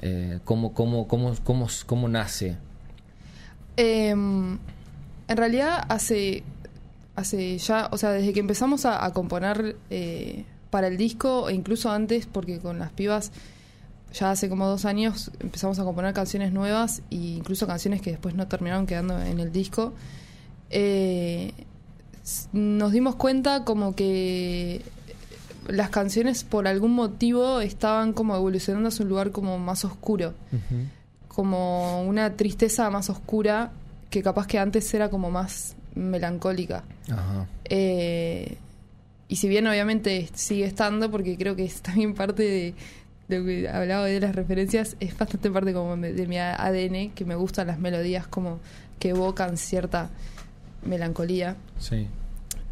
Eh, 0.00 0.40
¿cómo, 0.44 0.74
cómo, 0.74 1.06
cómo, 1.08 1.34
cómo, 1.44 1.66
cómo 1.86 2.08
nace? 2.08 2.56
Em, 3.76 4.58
en 5.28 5.36
realidad 5.36 5.84
hace, 5.88 6.42
hace 7.14 7.58
ya, 7.58 7.88
o 7.92 7.98
sea, 7.98 8.10
desde 8.10 8.32
que 8.32 8.40
empezamos 8.40 8.84
a, 8.86 9.04
a 9.04 9.12
componer 9.12 9.76
eh, 9.90 10.44
para 10.70 10.88
el 10.88 10.96
disco, 10.96 11.48
e 11.48 11.54
incluso 11.54 11.90
antes, 11.90 12.26
porque 12.26 12.58
con 12.58 12.78
las 12.78 12.92
pibas 12.92 13.32
ya 14.12 14.30
hace 14.30 14.48
como 14.48 14.66
dos 14.66 14.84
años 14.84 15.30
empezamos 15.40 15.78
a 15.78 15.84
componer 15.84 16.14
canciones 16.14 16.52
nuevas 16.52 17.02
e 17.10 17.16
incluso 17.16 17.66
canciones 17.66 18.00
que 18.00 18.10
después 18.10 18.34
no 18.34 18.46
terminaron 18.46 18.86
quedando 18.86 19.20
en 19.20 19.40
el 19.40 19.52
disco. 19.52 19.92
eh, 20.70 21.52
nos 22.52 22.90
dimos 22.90 23.14
cuenta 23.14 23.64
como 23.64 23.94
que 23.94 24.82
las 25.68 25.90
canciones 25.90 26.44
por 26.44 26.66
algún 26.66 26.92
motivo 26.92 27.60
estaban 27.60 28.12
como 28.12 28.34
evolucionando 28.34 28.88
hacia 28.88 29.04
un 29.04 29.08
lugar 29.10 29.30
como 29.30 29.58
más 29.58 29.84
oscuro 29.84 30.34
como 31.28 32.02
una 32.02 32.34
tristeza 32.34 32.90
más 32.90 33.10
oscura 33.10 33.70
que 34.10 34.22
capaz 34.22 34.46
que 34.46 34.58
antes 34.58 34.92
era 34.94 35.10
como 35.10 35.30
más 35.30 35.76
melancólica. 35.94 36.84
Ajá. 37.10 37.46
Eh, 37.64 38.56
y 39.28 39.36
si 39.36 39.48
bien 39.48 39.66
obviamente 39.66 40.28
sigue 40.34 40.64
estando, 40.64 41.10
porque 41.10 41.36
creo 41.36 41.56
que 41.56 41.64
es 41.64 41.82
también 41.82 42.14
parte 42.14 42.42
de 42.42 42.74
lo 43.28 43.44
que 43.44 43.68
hablaba 43.68 44.06
de 44.06 44.20
las 44.20 44.34
referencias, 44.34 44.96
es 45.00 45.16
bastante 45.18 45.50
parte 45.50 45.72
como 45.72 45.96
de 45.96 46.26
mi 46.26 46.38
ADN, 46.38 47.10
que 47.10 47.24
me 47.24 47.34
gustan 47.34 47.66
las 47.66 47.78
melodías 47.78 48.26
como 48.26 48.60
que 48.98 49.10
evocan 49.10 49.56
cierta 49.56 50.10
melancolía. 50.84 51.56
Sí. 51.78 52.06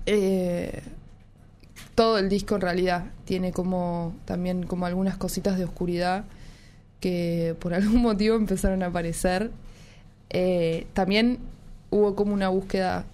Eh, 0.07 0.83
todo 1.95 2.19
el 2.19 2.29
disco 2.29 2.55
en 2.57 2.61
realidad 2.61 3.07
tiene 3.25 3.53
como 3.53 4.15
también 4.25 4.65
como 4.65 4.87
algunas 4.87 5.17
cositas 5.17 5.59
de 5.59 5.65
oscuridad 5.65 6.25
que 7.01 7.57
por 7.59 7.75
algún 7.75 8.03
motivo 8.03 8.37
empezaron 8.37 8.83
a 8.83 8.87
aparecer. 8.87 9.51
Eh, 10.31 10.87
también 10.95 11.39
hubo 11.91 12.15
como 12.17 12.33
una 12.35 12.49
búsqueda 12.49 13.05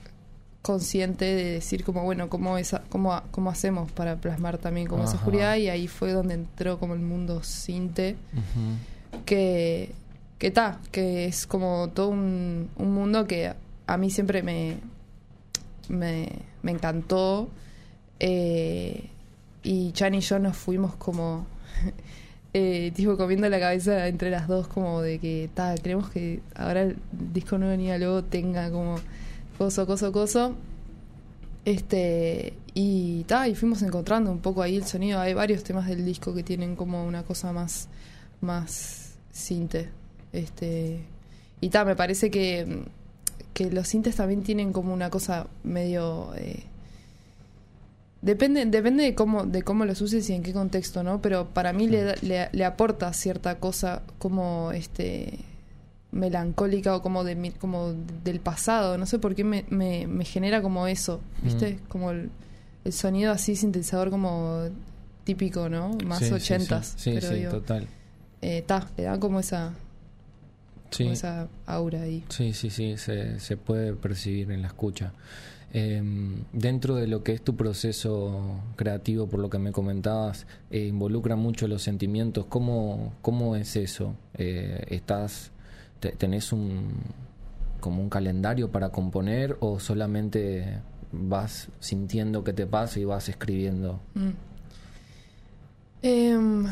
consciente 0.62 1.24
de 1.24 1.44
decir 1.52 1.84
como 1.84 2.02
bueno 2.04 2.28
cómo 2.28 2.58
esa, 2.58 2.82
cómo, 2.90 3.20
cómo 3.30 3.50
hacemos 3.50 3.90
para 3.92 4.16
plasmar 4.16 4.58
también 4.58 4.86
como 4.86 5.04
esa 5.04 5.16
oscuridad 5.16 5.56
y 5.56 5.68
ahí 5.70 5.88
fue 5.88 6.12
donde 6.12 6.34
entró 6.34 6.78
como 6.78 6.92
el 6.94 7.00
mundo 7.00 7.42
sinte 7.42 8.16
Ujú. 8.34 9.20
que 9.24 9.92
que 10.38 10.46
está 10.48 10.78
que 10.92 11.24
es 11.26 11.46
como 11.46 11.88
todo 11.94 12.08
un, 12.10 12.68
un 12.76 12.92
mundo 12.92 13.26
que 13.26 13.52
a 13.86 13.96
mí 13.96 14.10
siempre 14.10 14.42
me 14.42 14.76
me, 15.88 16.28
me 16.62 16.72
encantó 16.72 17.48
eh, 18.18 19.08
y 19.62 19.92
Chan 19.92 20.14
y 20.14 20.20
yo 20.20 20.38
nos 20.38 20.56
fuimos 20.56 20.94
como 20.96 21.46
eh, 22.52 22.90
tipo 22.94 23.16
comiendo 23.16 23.48
la 23.48 23.60
cabeza 23.60 24.08
entre 24.08 24.30
las 24.30 24.48
dos 24.48 24.66
como 24.66 25.02
de 25.02 25.18
que 25.18 25.48
ta, 25.54 25.74
queremos 25.76 26.10
que 26.10 26.40
ahora 26.54 26.82
el 26.82 26.96
disco 27.12 27.58
nuevo 27.58 27.76
ni 27.76 27.96
luego 27.98 28.24
tenga 28.24 28.70
como 28.70 28.96
coso 29.58 29.86
coso 29.86 30.12
coso. 30.12 30.54
Este 31.64 32.54
y 32.74 33.24
ta, 33.24 33.46
y 33.48 33.54
fuimos 33.54 33.82
encontrando 33.82 34.32
un 34.32 34.40
poco 34.40 34.62
ahí 34.62 34.76
el 34.76 34.84
sonido. 34.84 35.20
Hay 35.20 35.34
varios 35.34 35.62
temas 35.62 35.86
del 35.86 36.04
disco 36.04 36.34
que 36.34 36.42
tienen 36.42 36.76
como 36.76 37.04
una 37.04 37.22
cosa 37.22 37.52
más 37.52 37.88
más 38.40 39.14
sinte. 39.30 39.90
Este 40.32 41.04
y 41.60 41.68
ta, 41.68 41.84
me 41.84 41.94
parece 41.96 42.30
que 42.30 42.84
que 43.54 43.70
los 43.70 43.88
sintes 43.88 44.16
también 44.16 44.42
tienen 44.42 44.72
como 44.72 44.94
una 44.94 45.10
cosa 45.10 45.46
medio 45.64 46.32
eh, 46.36 46.64
depende 48.22 48.66
depende 48.66 49.02
de 49.04 49.14
cómo 49.14 49.44
de 49.44 49.62
cómo 49.62 49.84
los 49.84 50.00
uses 50.02 50.28
y 50.28 50.34
en 50.34 50.42
qué 50.42 50.52
contexto 50.52 51.02
no 51.02 51.22
pero 51.22 51.48
para 51.48 51.72
mí 51.72 51.88
le, 51.88 52.16
le, 52.22 52.48
le 52.52 52.64
aporta 52.64 53.12
cierta 53.14 53.58
cosa 53.58 54.02
como 54.18 54.72
este 54.72 55.38
melancólica 56.12 56.96
o 56.96 57.02
como 57.02 57.22
de 57.24 57.36
mi- 57.36 57.52
como 57.52 57.92
del 58.24 58.40
pasado. 58.40 58.98
No 58.98 59.06
sé 59.06 59.18
por 59.20 59.34
qué 59.34 59.44
me, 59.44 59.64
me, 59.70 60.06
me 60.08 60.24
genera 60.24 60.60
como 60.60 60.86
eso 60.88 61.20
viste 61.42 61.78
como 61.88 62.10
el, 62.10 62.30
el 62.84 62.92
sonido 62.92 63.32
así 63.32 63.54
sintetizador 63.56 64.10
como 64.10 64.64
típico 65.24 65.68
no 65.68 65.96
más 66.06 66.18
Sí, 66.18 66.32
ochentas 66.32 66.94
Sí, 66.96 67.20
sí, 67.20 67.40
yo. 67.42 67.50
total. 67.50 67.86
Eh, 68.42 68.62
ta, 68.66 68.88
le 68.96 69.04
da 69.04 69.20
como 69.20 69.38
esa 69.38 69.72
Sí, 70.90 71.04
como 71.04 71.12
esa 71.14 71.46
aura 71.66 72.02
ahí. 72.02 72.24
Sí, 72.30 72.52
sí, 72.52 72.68
sí, 72.70 72.96
se, 72.96 73.38
se 73.38 73.56
puede 73.56 73.92
percibir 73.92 74.50
en 74.50 74.62
la 74.62 74.66
escucha. 74.68 75.12
Eh, 75.72 76.02
dentro 76.52 76.96
de 76.96 77.06
lo 77.06 77.22
que 77.22 77.32
es 77.32 77.42
tu 77.42 77.54
proceso 77.56 78.60
creativo, 78.76 79.28
por 79.28 79.38
lo 79.40 79.48
que 79.50 79.58
me 79.58 79.70
comentabas, 79.72 80.46
eh, 80.70 80.86
involucra 80.86 81.36
mucho 81.36 81.68
los 81.68 81.82
sentimientos. 81.82 82.46
¿Cómo, 82.46 83.12
cómo 83.22 83.54
es 83.56 83.76
eso? 83.76 84.14
Eh, 84.34 84.84
¿Estás, 84.88 85.52
te- 86.00 86.12
tenés 86.12 86.52
un 86.52 86.88
como 87.80 88.02
un 88.02 88.10
calendario 88.10 88.70
para 88.70 88.90
componer 88.90 89.56
o 89.60 89.80
solamente 89.80 90.80
vas 91.12 91.68
sintiendo 91.78 92.44
que 92.44 92.52
te 92.52 92.66
pasa 92.66 93.00
y 93.00 93.04
vas 93.04 93.28
escribiendo? 93.28 94.00
Mm. 94.14 94.30
Em, 96.02 96.66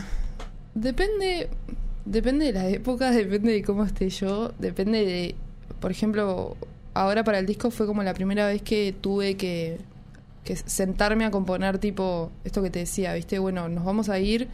depende, 0.74 1.48
depende 2.04 2.46
de 2.46 2.52
la 2.52 2.68
época, 2.68 3.10
depende 3.12 3.52
de 3.52 3.62
cómo 3.62 3.84
esté 3.84 4.08
yo, 4.10 4.52
depende 4.58 5.04
de, 5.04 5.34
por 5.80 5.90
ejemplo, 5.90 6.56
ahora 7.00 7.24
para 7.24 7.38
el 7.38 7.46
disco 7.46 7.70
fue 7.70 7.86
como 7.86 8.02
la 8.02 8.14
primera 8.14 8.46
vez 8.46 8.62
que 8.62 8.94
tuve 9.00 9.36
que, 9.36 9.78
que 10.44 10.56
sentarme 10.56 11.24
a 11.24 11.30
componer 11.30 11.78
tipo 11.78 12.30
esto 12.44 12.62
que 12.62 12.70
te 12.70 12.80
decía, 12.80 13.14
viste, 13.14 13.38
bueno, 13.38 13.68
nos 13.68 13.84
vamos 13.84 14.08
a 14.08 14.18
ir 14.18 14.48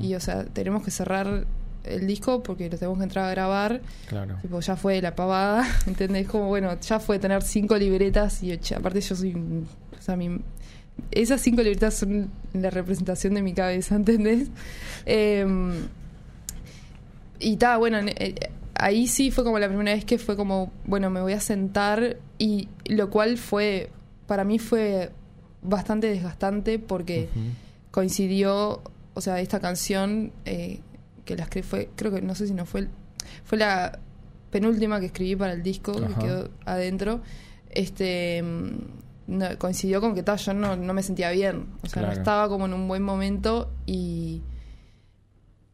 y 0.00 0.14
o 0.14 0.20
sea, 0.20 0.44
tenemos 0.44 0.82
que 0.84 0.90
cerrar 0.90 1.44
el 1.84 2.06
disco 2.06 2.42
porque 2.42 2.70
lo 2.70 2.78
tenemos 2.78 2.96
que 2.98 3.04
entrar 3.04 3.26
a 3.26 3.30
grabar, 3.30 3.82
claro. 4.08 4.36
tipo 4.40 4.58
ya 4.60 4.74
fue 4.76 5.02
la 5.02 5.14
pavada, 5.14 5.66
¿entendés? 5.86 6.26
Como 6.26 6.48
bueno, 6.48 6.78
ya 6.80 6.98
fue 6.98 7.18
tener 7.18 7.42
cinco 7.42 7.76
libretas 7.76 8.42
y 8.42 8.52
ocho- 8.52 8.76
aparte 8.76 9.00
yo 9.02 9.14
soy, 9.14 9.34
o 9.34 10.00
sea, 10.02 10.16
mi, 10.16 10.40
esas 11.10 11.42
cinco 11.42 11.60
libretas 11.62 11.92
son 11.94 12.30
la 12.54 12.70
representación 12.70 13.34
de 13.34 13.42
mi 13.42 13.52
cabeza, 13.52 13.96
¿entendés? 13.96 14.48
Em, 15.04 15.72
y 17.38 17.56
ta, 17.56 17.76
bueno, 17.76 17.98
en- 17.98 18.08
eh, 18.08 18.34
ahí 18.84 19.06
sí 19.06 19.30
fue 19.30 19.44
como 19.44 19.58
la 19.58 19.68
primera 19.68 19.92
vez 19.94 20.04
que 20.04 20.18
fue 20.18 20.36
como, 20.36 20.70
bueno, 20.84 21.08
me 21.10 21.20
voy 21.20 21.32
a 21.32 21.40
sentar 21.40 22.18
y 22.38 22.68
lo 22.86 23.08
cual 23.10 23.38
fue, 23.38 23.90
para 24.26 24.44
mí 24.44 24.58
fue 24.58 25.10
bastante 25.62 26.08
desgastante 26.08 26.78
porque 26.78 27.28
coincidió, 27.90 28.82
o 29.14 29.20
sea, 29.20 29.40
esta 29.40 29.60
canción 29.60 30.32
eh, 30.44 30.80
que 31.24 31.36
la 31.36 31.44
escribí 31.44 31.66
fue, 31.66 31.90
creo 31.96 32.12
que 32.12 32.20
no 32.22 32.34
sé 32.34 32.46
si 32.46 32.54
no 32.54 32.66
fue, 32.66 32.80
el- 32.80 32.88
fue 33.44 33.58
la 33.58 33.98
penúltima 34.50 35.00
que 35.00 35.06
escribí 35.06 35.36
para 35.36 35.52
el 35.52 35.62
disco 35.62 35.92
que 36.08 36.14
quedó 36.20 36.50
adentro. 36.66 37.20
Este 37.70 38.42
mm, 38.42 38.68
no, 39.38 39.46
coincidió 39.58 40.00
con 40.00 40.14
que 40.14 40.22
tal, 40.22 40.38
yo 40.38 40.52
no, 40.54 40.76
no 40.76 40.92
me 40.94 41.02
sentía 41.02 41.30
bien, 41.30 41.66
o 41.82 41.86
sea, 41.88 42.02
no 42.02 42.08
estaba 42.18 42.48
como 42.48 42.66
en 42.66 42.74
un 42.74 42.86
buen 42.88 43.02
momento 43.02 43.70
y 43.86 44.42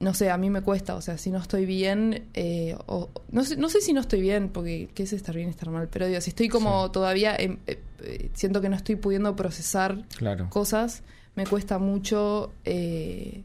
no 0.00 0.14
sé, 0.14 0.30
a 0.30 0.38
mí 0.38 0.48
me 0.48 0.62
cuesta, 0.62 0.94
o 0.94 1.02
sea, 1.02 1.18
si 1.18 1.30
no 1.30 1.38
estoy 1.38 1.66
bien, 1.66 2.24
eh, 2.32 2.74
o, 2.86 3.10
no, 3.30 3.44
sé, 3.44 3.56
no 3.58 3.68
sé 3.68 3.82
si 3.82 3.92
no 3.92 4.00
estoy 4.00 4.22
bien, 4.22 4.48
porque 4.48 4.88
qué 4.94 5.02
es 5.02 5.12
estar 5.12 5.34
bien 5.34 5.48
y 5.48 5.50
estar 5.50 5.68
mal, 5.70 5.88
pero 5.88 6.06
digo, 6.06 6.20
si 6.22 6.30
estoy 6.30 6.48
como 6.48 6.86
Sí. 6.86 6.92
todavía, 6.92 7.36
eh, 7.36 7.58
eh, 7.66 8.30
siento 8.32 8.62
que 8.62 8.70
no 8.70 8.76
estoy 8.76 8.96
pudiendo 8.96 9.36
procesar 9.36 10.02
Claro. 10.16 10.48
cosas, 10.48 11.02
me 11.36 11.46
cuesta 11.46 11.78
mucho 11.78 12.50
eh, 12.64 13.42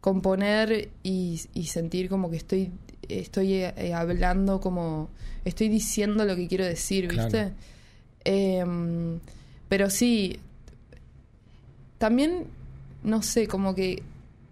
componer 0.00 0.88
y, 1.02 1.42
y 1.52 1.66
sentir 1.66 2.08
como 2.08 2.30
que 2.30 2.38
estoy, 2.38 2.70
estoy 3.10 3.64
hablando 3.94 4.60
como, 4.60 5.10
estoy 5.44 5.68
diciendo 5.68 6.24
lo 6.24 6.36
que 6.36 6.48
quiero 6.48 6.64
decir, 6.64 7.06
¿viste? 7.06 7.28
Claro. 7.28 7.54
Em, 8.24 9.20
pero 9.68 9.90
sí, 9.90 10.38
también, 11.98 12.44
no 13.02 13.22
sé, 13.22 13.46
como 13.46 13.74
que 13.74 14.02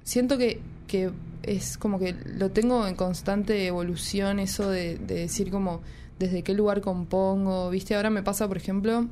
siento 0.05 0.37
que, 0.39 0.61
que 0.87 1.11
es 1.47 1.79
como 1.79 1.99
que 1.99 2.15
lo 2.25 2.51
tengo 2.51 2.87
en 2.87 2.97
constante 2.97 3.67
evolución, 3.67 4.39
eso 4.41 4.69
de, 4.69 4.99
de 4.99 5.15
decir 5.15 5.51
como 5.51 5.81
desde 6.19 6.43
qué 6.43 6.55
lugar 6.55 6.81
compongo, 6.81 7.71
¿viste? 7.71 7.95
Ahora 7.95 8.11
me 8.11 8.23
pasa, 8.23 8.49
por 8.49 8.57
ejemplo, 8.57 9.07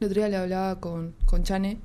el 0.00 0.06
otro 0.06 0.20
día 0.20 0.28
le 0.28 0.36
hablaba 0.36 0.80
con, 0.80 1.14
con 1.26 1.42
Chane, 1.42 1.78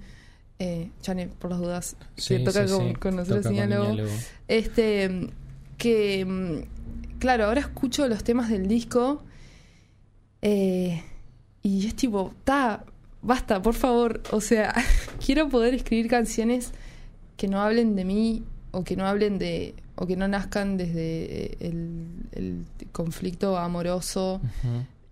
eh, 0.59 0.91
Chane, 1.01 1.27
por 1.27 1.51
las 1.51 1.59
dudas, 1.59 1.95
Sí, 2.15 2.37
que 2.37 2.43
toca 2.43 2.67
sí, 2.67 2.73
con, 2.73 2.87
sí. 2.87 2.93
con 2.95 3.15
nosotros 3.15 3.43
Toca 3.43 3.77
con. 3.77 3.99
Este, 4.47 5.29
que, 5.77 6.25
mm, 6.25 7.17
claro, 7.19 7.45
ahora 7.45 7.61
escucho 7.61 8.07
los 8.07 8.23
temas 8.23 8.49
del 8.49 8.67
disco 8.67 9.23
eh, 10.41 11.03
y 11.63 11.87
es 11.87 11.95
tipo, 11.95 12.33
ta, 12.43 12.85
basta, 13.21 13.61
por 13.61 13.73
favor. 13.73 14.21
O 14.31 14.41
sea, 14.41 14.73
quiero 15.25 15.49
poder 15.49 15.73
escribir 15.73 16.07
canciones 16.09 16.71
que 17.37 17.47
no 17.47 17.61
hablen 17.61 17.95
de 17.95 18.05
mí 18.05 18.43
o 18.71 18.83
que 18.83 18.95
no 18.95 19.05
hablen 19.07 19.37
de, 19.39 19.73
o 19.95 20.05
que 20.05 20.15
no 20.15 20.27
nazcan 20.27 20.77
desde 20.77 21.57
el, 21.65 22.07
el 22.33 22.65
conflicto 22.91 23.57
amoroso. 23.57 24.41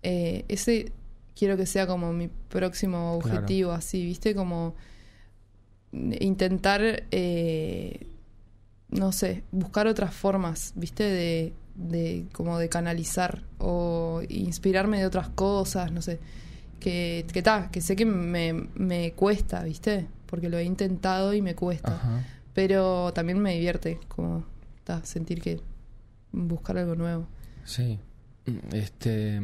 Eh, 0.02 0.44
ese 0.48 0.92
quiero 1.36 1.56
que 1.56 1.66
sea 1.66 1.86
como 1.86 2.12
mi 2.12 2.28
próximo 2.48 3.18
Claro. 3.22 3.36
objetivo, 3.38 3.72
así, 3.72 4.04
¿viste? 4.04 4.34
Como 4.34 4.74
intentar, 5.92 7.04
eh, 7.10 8.06
no 8.90 9.12
sé, 9.12 9.42
buscar 9.52 9.86
otras 9.86 10.14
formas, 10.14 10.72
¿viste? 10.76 11.04
De, 11.04 11.52
de 11.76 12.26
como 12.32 12.58
de 12.58 12.68
canalizar 12.68 13.42
o 13.58 14.20
inspirarme 14.28 14.98
de 14.98 15.06
otras 15.06 15.28
cosas, 15.30 15.92
no 15.92 16.02
sé. 16.02 16.18
Que, 16.80 17.26
que 17.32 17.42
ta, 17.42 17.70
que 17.72 17.80
sé 17.80 17.96
que 17.96 18.04
me, 18.04 18.52
me 18.74 19.12
cuesta, 19.12 19.62
¿viste? 19.64 20.06
Porque 20.26 20.48
lo 20.48 20.58
he 20.58 20.64
intentado 20.64 21.34
y 21.34 21.42
me 21.42 21.54
cuesta. 21.54 21.94
Ajá. 21.96 22.24
Pero 22.58 23.12
también 23.12 23.38
me 23.38 23.52
divierte, 23.54 24.00
como 24.08 24.42
sentir 25.04 25.40
que 25.40 25.60
buscar 26.32 26.76
algo 26.76 26.96
nuevo. 26.96 27.28
Sí. 27.62 28.00
Este. 28.72 29.40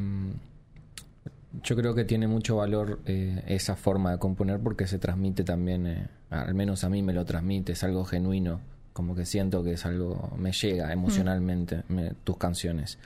Yo 1.62 1.76
creo 1.76 1.94
que 1.94 2.04
tiene 2.04 2.26
mucho 2.26 2.56
valor 2.56 2.98
eh, 3.06 3.40
esa 3.46 3.76
forma 3.76 4.10
de 4.10 4.18
componer 4.18 4.58
porque 4.58 4.88
se 4.88 4.98
transmite 4.98 5.44
también, 5.44 5.86
eh, 5.86 6.08
al 6.28 6.54
menos 6.54 6.82
a 6.82 6.88
mí 6.88 7.04
me 7.04 7.12
lo 7.12 7.24
transmite, 7.24 7.70
es 7.74 7.84
algo 7.84 8.04
genuino, 8.04 8.58
como 8.92 9.14
que 9.14 9.26
siento 9.26 9.62
que 9.62 9.74
es 9.74 9.86
algo, 9.86 10.32
me 10.36 10.50
llega 10.50 10.92
emocionalmente 10.92 11.84
me- 11.86 12.14
tus 12.24 12.36
canciones. 12.36 12.98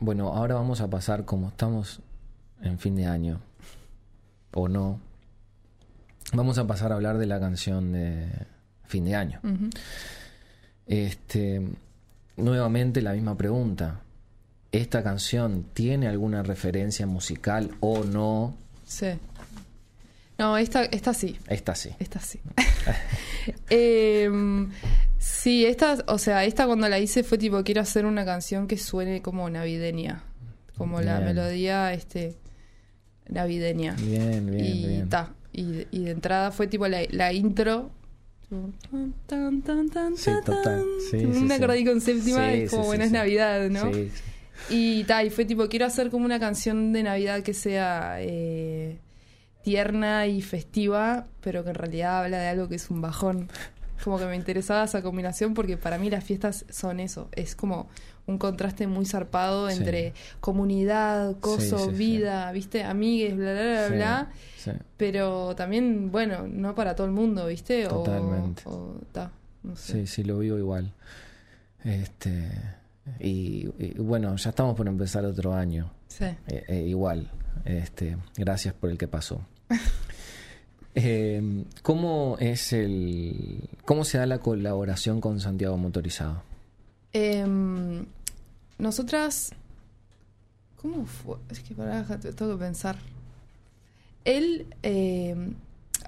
Bueno, 0.00 0.32
ahora 0.34 0.56
vamos 0.56 0.80
a 0.80 0.90
pasar, 0.90 1.24
como 1.24 1.50
estamos 1.50 2.00
en 2.60 2.80
fin 2.80 2.96
de 2.96 3.06
año, 3.06 3.38
o 4.52 4.66
no, 4.66 4.98
vamos 6.32 6.58
a 6.58 6.66
pasar 6.66 6.90
a 6.90 6.96
hablar 6.96 7.18
de 7.18 7.26
la 7.26 7.38
canción 7.38 7.92
de 7.92 8.26
fin 8.88 9.04
de 9.04 9.14
año. 9.14 9.40
Este, 10.86 11.62
nuevamente 12.36 13.02
la 13.02 13.12
misma 13.12 13.36
pregunta. 13.36 14.00
¿Esta 14.72 15.02
canción 15.02 15.64
tiene 15.72 16.08
alguna 16.08 16.42
referencia 16.42 17.06
musical 17.06 17.70
o 17.80 18.04
no? 18.04 18.54
Sí. 18.86 19.06
No, 20.38 20.56
esta, 20.56 20.84
esta 20.84 21.14
sí. 21.14 21.36
Esta 21.48 21.74
sí. 21.74 21.90
Esta 21.98 22.20
sí. 22.20 22.38
Em, 23.70 24.70
sí, 25.18 25.64
esta, 25.64 26.04
o 26.06 26.18
sea, 26.18 26.44
esta 26.44 26.66
cuando 26.66 26.88
la 26.88 26.98
hice 26.98 27.24
fue 27.24 27.38
tipo, 27.38 27.62
quiero 27.64 27.80
hacer 27.80 28.04
una 28.04 28.24
canción 28.24 28.66
que 28.68 28.76
suene 28.76 29.22
como 29.22 29.48
navideña. 29.48 30.22
Como 30.76 31.00
la 31.00 31.18
melodía 31.20 31.92
este 31.92 32.36
navideña. 33.28 33.94
Bien, 33.94 34.46
bien, 34.50 34.64
y 34.64 34.86
bien. 34.86 35.08
ta. 35.08 35.32
Y, 35.52 35.64
de- 35.72 35.88
y 35.90 36.04
de 36.04 36.10
entrada 36.12 36.50
fue 36.52 36.66
tipo 36.68 36.86
la, 36.86 37.00
la 37.10 37.32
intro. 37.32 37.90
Tan, 39.26 39.62
tan, 39.62 39.88
tan, 39.90 40.16
Sí, 40.16 40.24
tan, 40.30 40.44
total. 40.44 40.84
Sí, 41.10 41.16
un 41.24 41.48
sí, 41.50 41.84
con 41.84 42.00
séptima 42.00 42.50
Sí, 42.52 42.62
y 42.62 42.66
como 42.66 42.82
sí, 42.82 42.86
bueno, 42.88 43.02
sí, 43.02 43.06
es 43.06 43.08
sí. 43.08 43.12
Navidad, 43.14 43.68
¿no? 43.68 43.92
Sí, 43.92 44.10
sí. 44.14 44.22
Y 44.70 45.04
ta, 45.04 45.22
y 45.24 45.30
fue 45.30 45.44
tipo, 45.44 45.68
quiero 45.68 45.86
hacer 45.86 46.10
como 46.10 46.24
una 46.24 46.40
canción 46.40 46.92
de 46.92 47.02
Navidad 47.02 47.42
que 47.42 47.54
sea 47.54 48.16
eh, 48.20 48.98
tierna 49.62 50.26
y 50.26 50.42
festiva, 50.42 51.26
pero 51.40 51.62
que 51.62 51.70
en 51.70 51.76
realidad 51.76 52.24
habla 52.24 52.38
de 52.38 52.48
algo 52.48 52.68
que 52.68 52.76
es 52.76 52.90
un 52.90 53.00
bajón. 53.00 53.48
Como 54.02 54.18
que 54.18 54.26
me 54.26 54.36
interesaba 54.36 54.84
esa 54.84 55.02
combinación 55.02 55.54
porque 55.54 55.76
para 55.76 55.98
mí 55.98 56.08
las 56.08 56.24
fiestas 56.24 56.64
son 56.70 57.00
eso, 57.00 57.28
es 57.32 57.54
como 57.54 57.88
un 58.28 58.38
contraste 58.38 58.86
muy 58.86 59.04
zarpado 59.06 59.68
Sí. 59.70 59.78
entre 59.78 60.14
comunidad, 60.40 61.36
coso, 61.40 61.78
Sí, 61.78 61.84
sí, 61.84 61.90
sí. 61.90 61.96
vida, 61.96 62.52
¿viste? 62.52 62.84
Amigues, 62.84 63.36
bla, 63.36 63.52
bla, 63.52 63.62
bla, 63.88 63.96
bla. 63.96 64.32
Pero 64.96 65.56
también, 65.56 66.12
bueno, 66.12 66.46
no 66.46 66.74
para 66.74 66.94
todo 66.94 67.06
el 67.06 67.12
mundo, 67.12 67.46
¿viste? 67.46 67.86
O- 67.86 68.04
Totalmente. 68.04 68.62
O, 68.66 69.00
ta, 69.12 69.32
no 69.62 69.74
sé. 69.74 69.92
Sí, 69.92 70.06
sí, 70.06 70.24
lo 70.24 70.38
vivo 70.38 70.58
igual. 70.58 70.92
Este, 71.84 72.50
y, 73.18 73.68
y 73.78 73.94
bueno, 73.98 74.36
ya 74.36 74.50
estamos 74.50 74.76
por 74.76 74.86
empezar 74.86 75.24
otro 75.24 75.54
año. 75.54 75.90
Sí. 76.08 76.24
Eh, 76.48 76.64
eh, 76.68 76.82
igual, 76.86 77.30
este, 77.64 78.16
gracias 78.36 78.74
por 78.74 78.90
el 78.90 78.98
que 78.98 79.08
pasó. 79.08 79.40
Eh, 81.00 81.64
¿Cómo 81.82 82.36
es 82.40 82.72
el, 82.72 83.68
cómo 83.84 84.04
se 84.04 84.18
da 84.18 84.26
la 84.26 84.38
colaboración 84.38 85.20
con 85.20 85.38
Santiago 85.38 85.76
Motorizado? 85.76 86.42
Nosotras. 88.78 89.52
¿Cómo 90.76 91.06
fue? 91.06 91.36
Es 91.50 91.60
que 91.60 91.74
pará, 91.74 92.04
tengo 92.04 92.56
que 92.56 92.64
pensar. 92.64 92.96
Él. 94.24 94.66
em, 94.82 95.54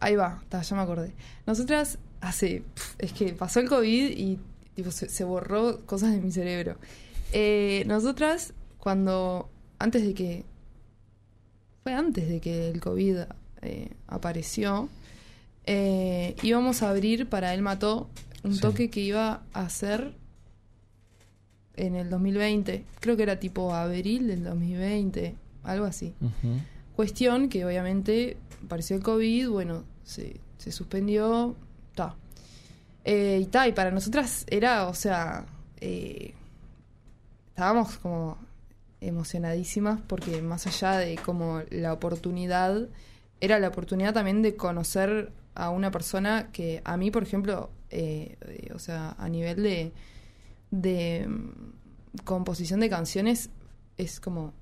ahí 0.01 0.15
va, 0.17 0.43
ta, 0.49 0.63
ya 0.63 0.77
me 0.77 0.83
acordé. 0.83 1.13
Nosotras 1.47 1.99
hace. 2.21 2.63
Es 2.99 3.13
que 3.13 3.33
pasó 3.33 3.61
el 3.61 3.69
COVID 3.69 4.11
y 4.17 4.39
tipo, 4.75 4.91
se, 4.91 5.09
se 5.09 5.25
borró 5.25 5.81
cosas 5.87 6.13
de 6.13 6.21
mi 6.21 6.31
cerebro. 6.31 6.77
Eh, 7.33 7.85
nosotras, 7.87 8.53
cuando. 8.79 9.49
Antes 9.79 10.03
de 10.07 10.15
que. 10.15 10.45
Fue 11.83 11.95
antes 11.95 12.29
de 12.29 12.41
que 12.41 12.71
el 12.71 12.81
COVID 12.81 13.19
eh, 13.63 13.91
apareció. 14.07 14.89
eh, 15.67 16.37
íbamos 16.43 16.83
a 16.83 16.91
abrir 16.91 17.29
para 17.29 17.55
Él 17.55 17.63
Mató 17.63 18.09
un 18.43 18.55
Sí. 18.55 18.61
toque 18.61 18.91
que 18.91 19.01
iba 19.01 19.43
a 19.53 19.61
hacer 19.65 20.15
en 21.81 21.97
el 21.97 22.11
2020. 22.11 22.85
Creo 23.01 23.17
que 23.17 23.23
era 23.23 23.41
tipo 23.41 23.75
abril 23.75 24.27
del 24.27 24.45
2020, 24.45 25.35
algo 25.65 25.87
así. 25.87 26.15
Cuestión 26.95 27.49
que 27.49 27.65
obviamente 27.65 28.37
apareció 28.65 28.97
el 28.97 29.03
COVID, 29.03 29.49
bueno, 29.49 29.85
se, 30.05 30.41
se 30.59 30.73
suspendió, 30.73 31.57
ta. 31.95 32.17
Eh, 33.05 33.41
y 33.43 33.47
ta, 33.47 33.67
y 33.67 33.73
para 33.73 33.91
nosotras 33.91 34.45
era, 34.49 34.87
o 34.87 34.95
sea, 34.95 35.47
eh, 35.81 36.35
estábamos 37.49 37.97
como 37.97 38.37
emocionadísimas 39.01 40.01
porque 40.07 40.43
más 40.43 40.67
allá 40.67 40.99
de 40.99 41.17
como 41.17 41.63
la 41.71 41.95
oportunidad, 41.95 42.89
era 43.41 43.59
la 43.59 43.69
oportunidad 43.69 44.13
también 44.13 44.43
de 44.43 44.55
conocer 44.55 45.33
a 45.55 45.71
una 45.71 45.91
persona 45.91 46.51
que 46.53 46.83
a 46.85 46.99
mí, 46.99 47.11
por 47.11 47.23
ejemplo, 47.23 47.71
eh, 47.89 48.37
o 48.75 48.79
sea, 48.79 49.17
a 49.19 49.29
nivel 49.31 49.63
de, 49.63 49.93
de 50.71 51.27
mm, 51.29 52.21
composición 52.25 52.81
de 52.81 52.89
canciones, 52.89 53.51
es 53.97 54.21
como 54.21 54.53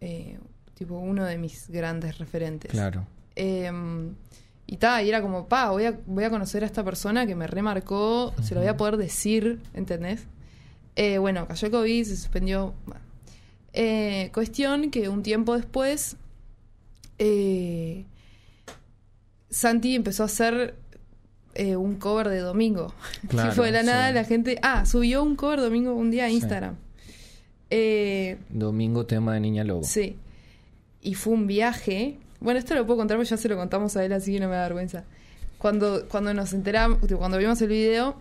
eh, 0.00 0.38
tipo 0.74 0.98
uno 0.98 1.24
de 1.24 1.38
mis 1.38 1.68
grandes 1.68 2.18
referentes. 2.18 2.70
Claro. 2.70 3.06
Eh, 3.36 3.70
y 4.70 4.76
ta, 4.76 5.02
y 5.02 5.08
era 5.08 5.22
como, 5.22 5.48
pa, 5.48 5.70
voy 5.70 5.86
a, 5.86 5.98
voy 6.06 6.24
a 6.24 6.30
conocer 6.30 6.62
a 6.62 6.66
esta 6.66 6.84
persona 6.84 7.26
que 7.26 7.34
me 7.34 7.46
remarcó, 7.46 8.34
se 8.42 8.54
lo 8.54 8.60
voy 8.60 8.68
a 8.68 8.76
poder 8.76 8.98
decir, 8.98 9.62
¿entendés? 9.72 10.26
Eh, 10.94 11.16
bueno, 11.16 11.48
cayó 11.48 11.66
el 11.66 11.72
COVID, 11.72 12.04
se 12.04 12.16
suspendió. 12.16 12.74
bueno. 12.84 13.00
Eh, 13.72 14.30
cuestión 14.34 14.90
que 14.90 15.08
un 15.08 15.22
tiempo 15.22 15.56
después, 15.56 16.16
eh, 17.18 18.04
Santi 19.48 19.94
empezó 19.94 20.24
a 20.24 20.26
hacer 20.26 20.74
eh, 21.58 21.76
un 21.76 21.96
cover 21.96 22.28
de 22.30 22.38
Domingo. 22.38 22.94
Claro, 23.28 23.50
tipo 23.50 23.62
de 23.64 23.72
la 23.72 23.82
nada, 23.82 24.08
sí. 24.08 24.14
la 24.14 24.24
gente. 24.24 24.58
Ah, 24.62 24.86
subió 24.86 25.22
un 25.22 25.36
cover 25.36 25.60
Domingo 25.60 25.92
un 25.94 26.10
día 26.10 26.24
a 26.24 26.28
Sí. 26.28 26.34
Instagram. 26.36 26.76
Eh, 27.70 28.38
Domingo 28.48 29.04
tema 29.04 29.34
de 29.34 29.40
Niña 29.40 29.64
Lobo. 29.64 29.82
Sí. 29.84 30.16
Y 31.02 31.14
fue 31.14 31.34
un 31.34 31.46
viaje. 31.46 32.16
Bueno, 32.40 32.58
esto 32.58 32.74
lo 32.74 32.86
puedo 32.86 32.98
contar 32.98 33.16
porque 33.18 33.28
ya 33.30 33.36
se 33.36 33.48
lo 33.48 33.56
contamos 33.56 33.96
a 33.96 34.04
él, 34.04 34.12
así 34.12 34.32
que 34.32 34.40
no 34.40 34.48
me 34.48 34.54
da 34.56 34.62
vergüenza. 34.62 35.04
Cuando, 35.58 36.06
cuando 36.08 36.32
nos 36.32 36.52
enteramos, 36.52 36.98
cuando 37.18 37.36
vimos 37.36 37.60
el 37.60 37.68
video, 37.68 38.16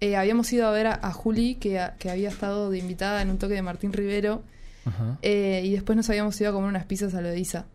eh, 0.00 0.16
habíamos 0.16 0.52
ido 0.52 0.66
a 0.66 0.72
ver 0.72 0.88
a, 0.88 0.94
a 1.00 1.12
Juli, 1.12 1.54
que, 1.54 1.78
a- 1.78 1.94
que 1.96 2.10
había 2.10 2.28
estado 2.28 2.68
de 2.70 2.78
invitada 2.78 3.22
en 3.22 3.30
un 3.30 3.38
toque 3.38 3.54
de 3.54 3.62
Martín 3.62 3.92
Rivero, 3.92 4.42
Ajá. 4.84 5.18
y 5.22 5.70
después 5.72 5.94
nos 5.96 6.10
habíamos 6.10 6.38
ido 6.40 6.50
a 6.50 6.52
comer 6.52 6.68
unas 6.68 6.84
pizzas 6.84 7.14
a 7.14 7.20
lo 7.20 7.28
de 7.28 7.38
Isa. 7.38 7.66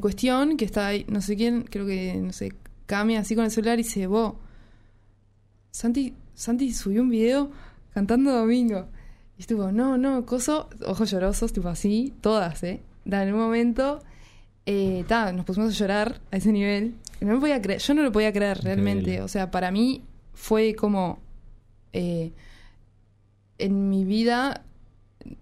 Cuestión 0.00 0.56
que 0.56 0.64
está 0.64 0.88
ahí, 0.88 1.04
no 1.08 1.20
sé 1.20 1.36
quién, 1.36 1.62
creo 1.62 1.86
que, 1.86 2.14
no 2.16 2.32
sé, 2.32 2.52
Cami 2.86 3.16
así 3.16 3.34
con 3.34 3.44
el 3.44 3.50
celular 3.50 3.78
y 3.78 3.82
dice, 3.82 4.06
vos, 4.06 4.34
Santi, 5.70 6.14
Santi 6.34 6.72
subió 6.72 7.02
un 7.02 7.10
video 7.10 7.50
cantando 7.92 8.32
Domingo. 8.32 8.86
Y 9.36 9.42
estuvo, 9.42 9.70
no, 9.72 9.98
no, 9.98 10.24
coso, 10.24 10.68
ojos 10.86 11.10
llorosos, 11.10 11.52
tipo 11.52 11.68
así, 11.68 12.14
todas, 12.20 12.62
¿eh? 12.62 12.80
Da, 13.04 13.22
en 13.22 13.34
un 13.34 13.40
momento, 13.40 14.00
eh, 14.64 15.04
ta, 15.06 15.32
nos 15.32 15.44
pusimos 15.44 15.74
a 15.74 15.78
llorar 15.78 16.20
a 16.30 16.36
ese 16.36 16.52
nivel. 16.52 16.94
No 17.20 17.34
me 17.34 17.40
podía 17.40 17.60
creer, 17.60 17.80
yo 17.80 17.94
no 17.94 18.02
lo 18.02 18.12
podía 18.12 18.32
creer 18.32 18.58
realmente. 18.62 19.00
Increíble. 19.00 19.22
O 19.22 19.28
sea, 19.28 19.50
para 19.50 19.70
mí 19.70 20.04
fue 20.32 20.74
como, 20.74 21.18
eh, 21.92 22.32
en 23.58 23.90
mi 23.90 24.04
vida 24.04 24.64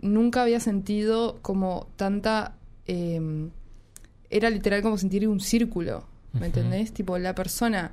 nunca 0.00 0.42
había 0.42 0.60
sentido 0.60 1.38
como 1.42 1.88
tanta... 1.96 2.56
eh, 2.86 3.50
era 4.30 4.50
literal 4.50 4.82
como 4.82 4.98
sentir 4.98 5.28
un 5.28 5.38
círculo, 5.38 6.06
¿me 6.38 6.46
entendés? 6.46 6.92
Tipo, 6.92 7.18
la 7.18 7.34
persona 7.34 7.92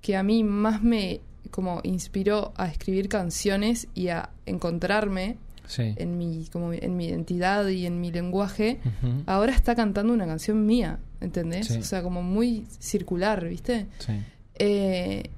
que 0.00 0.16
a 0.16 0.22
mí 0.22 0.42
más 0.44 0.82
me 0.82 1.20
como 1.50 1.80
inspiró 1.84 2.52
a 2.56 2.66
escribir 2.66 3.08
canciones 3.08 3.86
y 3.94 4.08
a 4.08 4.30
encontrarme 4.46 5.36
Sí. 5.66 5.94
en 5.96 6.18
mi, 6.18 6.46
como 6.52 6.74
en 6.74 6.96
mi 6.96 7.06
identidad 7.06 7.66
y 7.68 7.86
en 7.86 7.98
mi 8.00 8.12
lenguaje, 8.12 8.80
ahora 9.24 9.52
está 9.54 9.74
cantando 9.74 10.12
una 10.12 10.26
canción 10.26 10.66
mía, 10.66 10.98
¿entendés? 11.22 11.68
Sí. 11.68 11.78
O 11.78 11.82
sea, 11.82 12.02
como 12.02 12.22
muy 12.22 12.66
circular, 12.80 13.48
¿viste? 13.48 13.86
Sí. 13.98 14.12
Eh, 14.56 15.30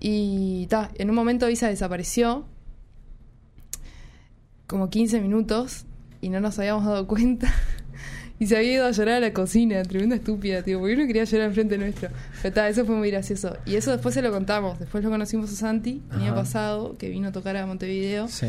y 0.00 0.66
ta, 0.66 0.90
en 0.96 1.10
un 1.10 1.14
momento 1.16 1.48
Isa 1.48 1.68
desapareció 1.68 2.44
como 4.66 4.90
15 4.90 5.20
minutos 5.20 5.84
y 6.20 6.28
no 6.30 6.40
nos 6.40 6.58
habíamos 6.58 6.84
dado 6.84 7.06
cuenta. 7.06 7.52
y 8.38 8.46
se 8.46 8.56
había 8.56 8.72
ido 8.74 8.86
a 8.86 8.90
llorar 8.92 9.14
a 9.16 9.20
la 9.20 9.32
cocina, 9.32 9.82
tremenda 9.82 10.16
estúpida, 10.16 10.62
tío, 10.62 10.78
porque 10.78 10.94
yo 10.96 11.00
no 11.02 11.06
quería 11.06 11.24
llorar 11.24 11.48
enfrente 11.48 11.76
nuestro. 11.78 12.08
Pero 12.42 12.54
ta, 12.54 12.68
eso 12.68 12.84
fue 12.84 12.94
muy 12.94 13.10
gracioso. 13.10 13.56
Y 13.66 13.74
eso 13.76 13.90
después 13.92 14.14
se 14.14 14.22
lo 14.22 14.30
contamos. 14.30 14.78
Después 14.78 15.02
lo 15.04 15.10
conocimos 15.10 15.52
a 15.52 15.56
Santi 15.56 16.02
el 16.12 16.20
año 16.22 16.34
pasado, 16.34 16.96
que 16.98 17.08
vino 17.08 17.28
a 17.28 17.32
tocar 17.32 17.56
a 17.56 17.66
Montevideo 17.66 18.28
Sí. 18.28 18.46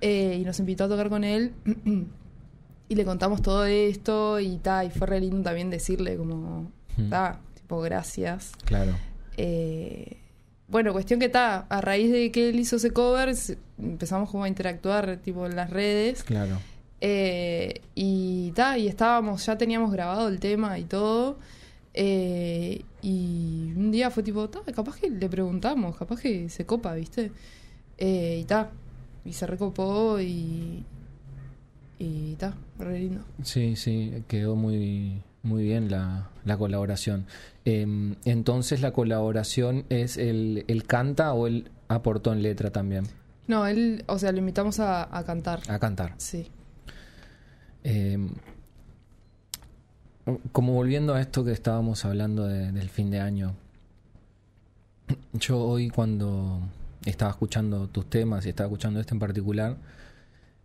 eh, 0.00 0.38
y 0.40 0.44
nos 0.44 0.58
invitó 0.58 0.84
a 0.84 0.88
tocar 0.88 1.08
con 1.08 1.24
él. 1.24 1.52
y 2.88 2.94
le 2.94 3.04
contamos 3.04 3.42
todo 3.42 3.64
esto 3.66 4.38
y 4.40 4.58
ta, 4.58 4.84
y 4.84 4.90
fue 4.90 5.06
re 5.06 5.20
lindo 5.20 5.42
también 5.42 5.70
decirle 5.70 6.16
como, 6.16 6.70
Mm. 6.96 7.10
ta, 7.10 7.40
tipo, 7.54 7.80
gracias. 7.82 8.52
Claro. 8.64 8.92
Eh, 9.36 10.16
bueno, 10.68 10.92
cuestión 10.92 11.20
que 11.20 11.26
está, 11.26 11.58
a 11.68 11.80
raíz 11.80 12.10
de 12.10 12.32
que 12.32 12.48
él 12.48 12.58
hizo 12.58 12.76
ese 12.76 12.90
cover, 12.90 13.34
empezamos 13.78 14.30
como 14.30 14.44
a 14.44 14.48
interactuar 14.48 15.18
tipo 15.18 15.46
en 15.46 15.56
las 15.56 15.68
redes. 15.70 16.22
Claro. 16.24 16.58
Eh, 17.00 17.82
y 17.94 18.52
ta, 18.52 18.78
y 18.78 18.88
estábamos, 18.88 19.44
ya 19.44 19.58
teníamos 19.58 19.92
grabado 19.92 20.28
el 20.28 20.40
tema 20.40 20.78
y 20.78 20.84
todo. 20.84 21.38
Eh, 21.94 22.82
y 23.02 23.72
un 23.76 23.90
día 23.90 24.10
fue 24.10 24.22
tipo, 24.22 24.48
ta, 24.48 24.60
capaz 24.74 24.96
que 24.98 25.10
le 25.10 25.28
preguntamos, 25.28 25.96
capaz 25.96 26.20
que 26.20 26.48
se 26.48 26.66
copa, 26.66 26.94
¿viste? 26.94 27.32
Eh, 27.98 28.40
y 28.42 28.44
ta, 28.44 28.70
y 29.24 29.32
se 29.32 29.46
recopó 29.46 30.20
y. 30.20 30.84
Y 31.98 32.34
ta, 32.34 32.54
re 32.78 33.00
lindo. 33.00 33.22
Sí, 33.42 33.74
sí, 33.74 34.22
quedó 34.28 34.54
muy, 34.54 35.22
muy 35.42 35.64
bien 35.64 35.90
la, 35.90 36.28
la 36.44 36.58
colaboración. 36.58 37.24
Em, 37.64 38.16
entonces 38.26 38.82
la 38.82 38.92
colaboración 38.92 39.86
es 39.88 40.18
el, 40.18 40.66
el 40.68 40.84
canta 40.84 41.32
o 41.32 41.46
él 41.46 41.70
aportó 41.88 42.34
en 42.34 42.42
letra 42.42 42.70
también. 42.70 43.06
No, 43.46 43.66
él, 43.66 44.04
o 44.08 44.18
sea, 44.18 44.30
lo 44.32 44.38
invitamos 44.38 44.78
a, 44.78 45.16
a 45.16 45.24
cantar. 45.24 45.60
A 45.68 45.78
cantar. 45.78 46.14
Sí. 46.18 46.48
Em, 47.88 48.30
como 50.50 50.72
volviendo 50.72 51.14
a 51.14 51.20
esto 51.20 51.44
que 51.44 51.52
estábamos 51.52 52.04
hablando 52.04 52.46
de- 52.48 52.72
del 52.72 52.88
fin 52.88 53.10
de 53.12 53.20
año, 53.20 53.54
yo 55.34 55.60
hoy 55.60 55.88
cuando 55.90 56.60
estaba 57.04 57.30
escuchando 57.30 57.86
tus 57.88 58.10
temas 58.10 58.44
y 58.44 58.48
estaba 58.48 58.66
escuchando 58.66 58.98
este 58.98 59.14
en 59.14 59.20
particular, 59.20 59.76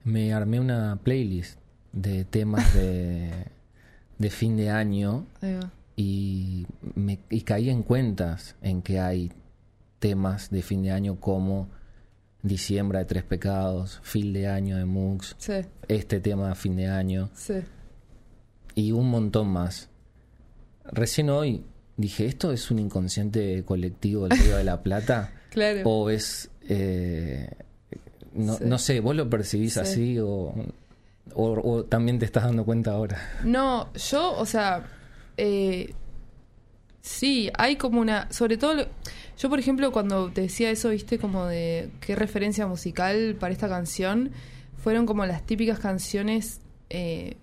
me 0.03 0.33
armé 0.33 0.59
una 0.59 0.97
playlist 1.03 1.59
de 1.93 2.25
temas 2.25 2.73
de, 2.73 3.29
de 4.17 4.29
fin 4.31 4.57
de 4.57 4.71
año 4.71 5.27
y, 5.95 6.65
me, 6.95 7.19
y 7.29 7.41
caí 7.41 7.69
en 7.69 7.83
cuentas 7.83 8.55
en 8.63 8.81
que 8.81 8.99
hay 8.99 9.31
temas 9.99 10.49
de 10.49 10.63
fin 10.63 10.81
de 10.81 10.89
año 10.91 11.17
como 11.19 11.67
Diciembre 12.43 12.99
de 12.99 13.05
Tres 13.05 13.23
Pecados, 13.23 13.99
Fin 14.03 14.33
de 14.33 14.47
Año 14.47 14.77
de 14.77 14.85
Mux, 14.85 15.35
Sí, 15.37 15.53
este 15.87 16.19
tema 16.19 16.49
de 16.49 16.55
fin 16.55 16.75
de 16.75 16.87
año 16.87 17.29
sí. 17.35 17.55
y 18.75 18.91
un 18.91 19.09
montón 19.09 19.47
más. 19.49 19.89
Recién 20.85 21.29
hoy 21.29 21.63
dije, 21.97 22.25
¿esto 22.25 22.51
es 22.51 22.71
un 22.71 22.79
inconsciente 22.79 23.63
colectivo 23.63 24.27
del 24.27 24.39
Río 24.39 24.57
de 24.57 24.63
la 24.63 24.81
Plata? 24.83 25.33
Claro. 25.51 25.81
¿O 25.83 26.09
es... 26.09 26.49
eh, 26.69 27.49
no, 28.33 28.53
Sí. 28.57 28.63
no 28.65 28.77
sé, 28.77 29.01
vos 29.01 29.13
lo 29.15 29.29
percibís 29.29 29.73
Sí. 29.73 29.79
así 29.81 30.19
o, 30.19 30.53
o, 31.33 31.43
o 31.71 31.83
también 31.83 32.17
te 32.19 32.25
estás 32.25 32.45
dando 32.45 32.63
cuenta 32.63 32.91
ahora? 32.91 33.17
No, 33.43 33.91
yo, 33.93 34.33
o 34.37 34.45
sea, 34.45 34.87
eh, 35.35 35.93
sí, 37.01 37.51
hay 37.57 37.75
como 37.75 37.99
una, 37.99 38.31
sobre 38.31 38.55
todo, 38.57 38.75
lo- 38.75 38.87
yo 39.41 39.49
por 39.49 39.59
ejemplo 39.59 39.91
cuando 39.91 40.29
te 40.29 40.41
decía 40.41 40.69
eso, 40.69 40.89
viste, 40.89 41.17
como 41.17 41.45
de 41.45 41.89
qué 42.01 42.15
referencia 42.15 42.67
musical 42.67 43.35
para 43.39 43.51
esta 43.53 43.67
canción, 43.67 44.31
fueron 44.83 45.05
como 45.05 45.25
las 45.25 45.45
típicas 45.45 45.79
canciones 45.79 46.59
eh, 46.89 47.35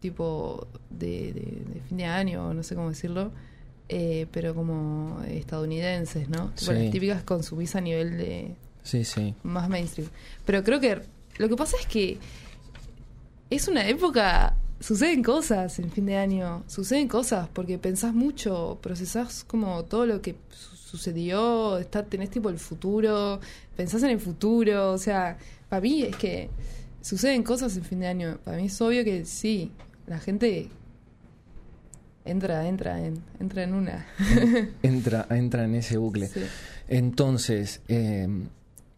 tipo 0.00 0.66
de, 0.90 1.32
de- 1.32 1.62
de 1.74 1.80
fin 1.88 1.98
de 1.98 2.04
año, 2.06 2.52
no 2.54 2.62
sé 2.62 2.74
cómo 2.74 2.88
decirlo, 2.90 3.30
eh, 3.88 4.26
pero 4.32 4.54
como 4.54 5.20
estadounidenses, 5.28 6.28
¿no? 6.28 6.50
Sí. 6.56 6.72
las 6.72 6.90
típicas 6.90 7.22
consumís 7.22 7.76
a 7.76 7.80
nivel 7.80 8.16
de, 8.18 8.54
Sí, 8.82 9.04
sí. 9.04 9.34
más 9.42 9.68
mainstream. 9.68 10.08
Pero 10.44 10.62
creo 10.64 10.80
que 10.80 11.02
lo 11.38 11.48
que 11.48 11.56
pasa 11.56 11.76
es 11.80 11.86
que 11.86 12.18
es 13.50 13.68
una 13.68 13.86
época, 13.88 14.56
suceden 14.80 15.22
cosas 15.22 15.78
en 15.78 15.90
fin 15.90 16.06
de 16.06 16.16
año, 16.16 16.64
suceden 16.66 17.08
cosas 17.08 17.48
porque 17.52 17.78
pensás 17.78 18.12
mucho, 18.14 18.78
procesás 18.82 19.44
como 19.44 19.84
todo 19.84 20.06
lo 20.06 20.20
que 20.22 20.34
sucedió, 20.96 21.76
está, 21.78 22.04
tenés 22.04 22.30
tipo 22.30 22.48
el 22.50 22.58
futuro, 22.58 23.40
pensás 23.76 24.02
en 24.04 24.10
el 24.10 24.20
futuro, 24.20 24.92
o 24.92 24.98
sea, 24.98 25.36
para 25.68 25.80
mí 25.80 26.02
es 26.02 26.14
que 26.16 26.50
suceden 27.00 27.42
cosas 27.42 27.76
en 27.76 27.82
fin 27.84 27.98
de 28.00 28.06
año, 28.06 28.38
para 28.44 28.58
mí 28.58 28.66
es 28.66 28.80
obvio 28.80 29.02
que 29.02 29.24
sí, 29.24 29.72
la 30.06 30.18
gente 30.20 30.68
entra, 32.24 32.68
entra 32.68 33.04
en, 33.04 33.22
entra 33.40 33.64
en 33.64 33.74
una. 33.74 34.06
Entra, 34.82 35.26
entra 35.30 35.64
en 35.64 35.74
ese 35.74 35.96
bucle. 35.98 36.28
Sí. 36.28 36.40
Entonces, 36.88 37.80
eh, 37.88 38.28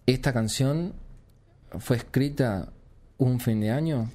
¿esta 0.07 0.33
canción 0.35 0.93
fue 1.79 1.97
escrita 1.97 2.73
un 3.19 3.41
fin 3.41 3.61
de 3.61 3.71
año? 3.71 4.11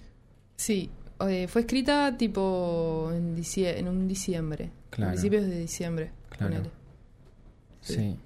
Sí, 0.55 0.89
eh, 1.27 1.47
fue 1.47 1.61
escrita 1.61 2.15
tipo 2.15 3.09
en, 3.13 3.35
en 3.55 3.87
un 3.87 4.07
diciembre, 4.07 4.69
Claro. 4.91 5.13
principios 5.13 5.45
de 5.47 5.59
diciembre. 5.59 6.11
Claro. 6.37 6.63
Sí. 7.81 7.93
Sí. 7.93 8.19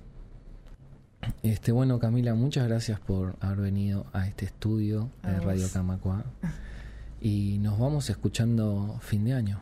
Este, 1.44 1.72
bueno, 1.72 2.00
Camila, 2.00 2.36
muchas 2.36 2.68
gracias 2.68 3.00
por 3.00 3.36
haber 3.39 3.60
venido 3.60 4.06
a 4.13 4.28
este 4.28 4.46
estudio 4.46 5.10
A 5.24 5.32
de 5.32 5.38
vos. 5.38 5.46
Radio 5.46 5.68
Camacua. 5.72 6.24
Y 7.22 7.58
nos 7.60 7.80
vamos 7.80 8.10
escuchando 8.10 9.00
fin 9.02 9.26
de 9.26 9.34
año. 9.34 9.62